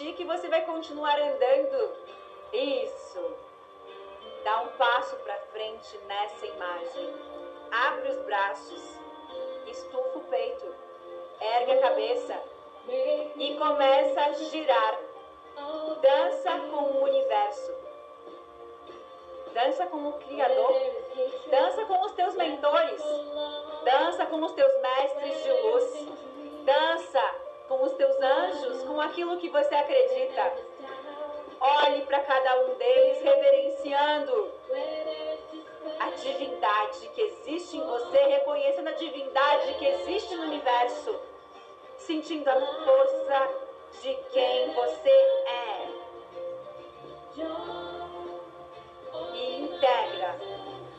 Que 0.03 0.25
você 0.25 0.49
vai 0.49 0.61
continuar 0.65 1.17
andando. 1.17 1.95
Isso. 2.51 3.35
Dá 4.43 4.61
um 4.61 4.67
passo 4.77 5.15
para 5.17 5.37
frente 5.53 5.97
nessa 5.99 6.45
imagem. 6.45 7.13
Abre 7.71 8.09
os 8.09 8.17
braços, 8.23 8.81
estufa 9.67 10.17
o 10.17 10.23
peito, 10.25 10.75
ergue 11.41 11.71
a 11.71 11.81
cabeça 11.81 12.43
e 13.37 13.55
começa 13.57 14.21
a 14.21 14.33
girar. 14.33 14.99
Dança 16.01 16.51
com 16.69 16.83
o 16.83 17.03
universo. 17.03 17.73
Dança 19.53 19.85
com 19.87 20.09
o 20.09 20.13
Criador. 20.13 20.73
Dança 21.49 21.85
com 21.85 22.01
os 22.01 22.11
teus 22.11 22.35
mentores. 22.35 23.01
Dança 23.83 24.25
com 24.25 24.43
os 24.43 24.51
teus 24.51 24.81
mestres 24.81 25.43
de 25.43 25.51
luz. 25.51 26.07
Dança 26.65 27.44
com 27.67 27.83
os 27.83 27.93
teus 27.93 28.15
anjos, 28.21 28.83
com 28.83 29.01
aquilo 29.01 29.37
que 29.37 29.49
você 29.49 29.73
acredita. 29.73 30.53
Olhe 31.59 32.01
para 32.01 32.19
cada 32.19 32.61
um 32.65 32.75
deles, 32.75 33.21
reverenciando 33.21 34.51
a 35.99 36.09
divindade 36.11 37.09
que 37.09 37.21
existe 37.21 37.77
em 37.77 37.81
você, 37.81 38.17
reconhecendo 38.17 38.87
a 38.87 38.93
divindade 38.93 39.73
que 39.75 39.85
existe 39.85 40.35
no 40.35 40.43
universo, 40.43 41.19
sentindo 41.97 42.47
a 42.49 42.59
força 42.59 43.49
de 44.01 44.13
quem 44.31 44.73
você 44.73 45.09
é. 45.09 45.87
E 49.33 49.61
integra, 49.61 50.35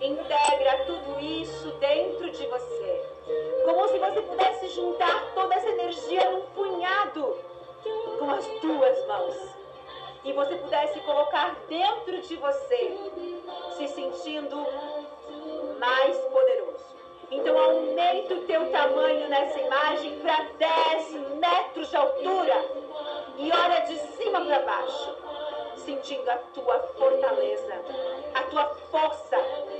integra 0.01 0.85
tudo 0.85 1.21
isso 1.21 1.71
dentro 1.73 2.31
de 2.31 2.47
você, 2.47 3.16
como 3.65 3.89
se 3.89 3.99
você 3.99 4.23
pudesse 4.23 4.69
juntar 4.69 5.33
toda 5.35 5.55
essa 5.55 5.69
energia 5.69 6.31
num 6.31 6.43
punhado 6.47 7.37
com 8.19 8.31
as 8.31 8.47
tuas 8.61 9.07
mãos 9.07 9.57
e 10.25 10.33
você 10.33 10.57
pudesse 10.57 10.99
colocar 11.01 11.55
dentro 11.69 12.21
de 12.21 12.37
você, 12.37 12.99
se 13.77 13.89
sentindo 13.89 14.67
mais 15.79 16.17
poderoso. 16.19 16.97
Então 17.31 17.59
aumente 17.59 18.33
o 18.33 18.43
teu 18.43 18.71
tamanho 18.71 19.29
nessa 19.29 19.61
imagem 19.61 20.19
para 20.21 20.47
10 20.59 21.13
metros 21.39 21.91
de 21.91 21.97
altura 21.97 22.65
e 23.39 23.53
olha 23.53 23.81
de 23.81 23.99
cima 24.17 24.41
para 24.45 24.61
baixo, 24.61 25.17
sentindo 25.77 26.29
a 26.29 26.37
tua 26.55 26.79
fortaleza, 26.99 27.85
a 28.35 28.43
tua 28.45 28.65
força. 28.91 29.37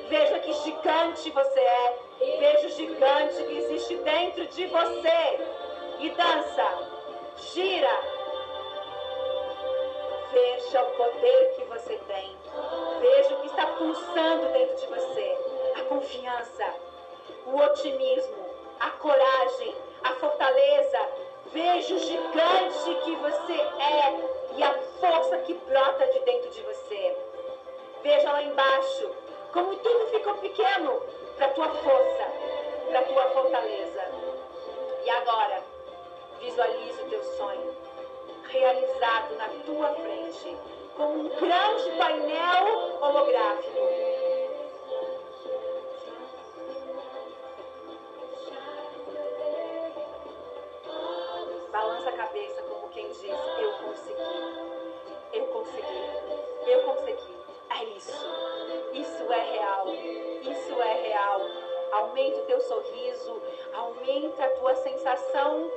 Veja 0.09 0.39
que 0.41 0.53
gigante 0.53 1.31
você 1.31 1.61
é, 1.61 1.99
veja 2.19 2.67
o 2.67 2.71
gigante 2.71 3.43
que 3.45 3.59
existe 3.59 3.97
dentro 3.97 4.47
de 4.47 4.67
você 4.67 5.41
e 6.01 6.11
dança, 6.11 6.89
gira, 7.53 8.17
Veja 10.37 10.83
o 10.83 10.91
poder 10.91 11.55
que 11.55 11.65
você 11.65 11.99
tem. 12.07 12.37
Veja 13.01 13.35
o 13.35 13.41
que 13.41 13.47
está 13.47 13.67
pulsando 13.69 14.53
dentro 14.53 14.77
de 14.77 14.87
você. 14.89 15.39
A 15.77 15.83
confiança, 15.85 16.75
o 17.47 17.57
otimismo, 17.57 18.45
a 18.81 18.91
coragem, 18.91 19.75
a 20.05 20.13
fortaleza. 20.17 20.99
Veja 21.47 21.95
o 21.95 21.99
gigante 21.99 22.95
que 23.05 23.17
você 23.17 23.55
é 23.55 24.57
e 24.57 24.63
a 24.63 24.75
força 25.01 25.39
que 25.39 25.55
brota 25.55 26.07
de 26.07 26.19
dentro 26.21 26.51
de 26.51 26.61
você. 26.61 27.17
Veja 28.03 28.33
lá 28.33 28.43
embaixo 28.43 29.11
como 29.53 29.75
tudo 29.77 30.09
ficou 30.09 30.35
pequeno 30.35 31.03
para 31.37 31.49
tua 31.49 31.69
força, 31.69 32.33
para 32.89 33.03
tua 33.03 33.25
fortaleza. 33.31 34.03
E 35.05 35.11
agora, 35.11 35.63
visualize 36.41 37.03
o 37.03 37.09
teu 37.09 37.23
sonho 37.37 37.77
realizado 38.49 39.37
na 39.37 39.49
tua 39.65 39.89
frente, 39.95 40.57
como 40.97 41.21
um 41.21 41.29
grande 41.29 41.91
painel 41.99 42.99
holográfico. 43.01 44.26
Sensação 65.15 65.71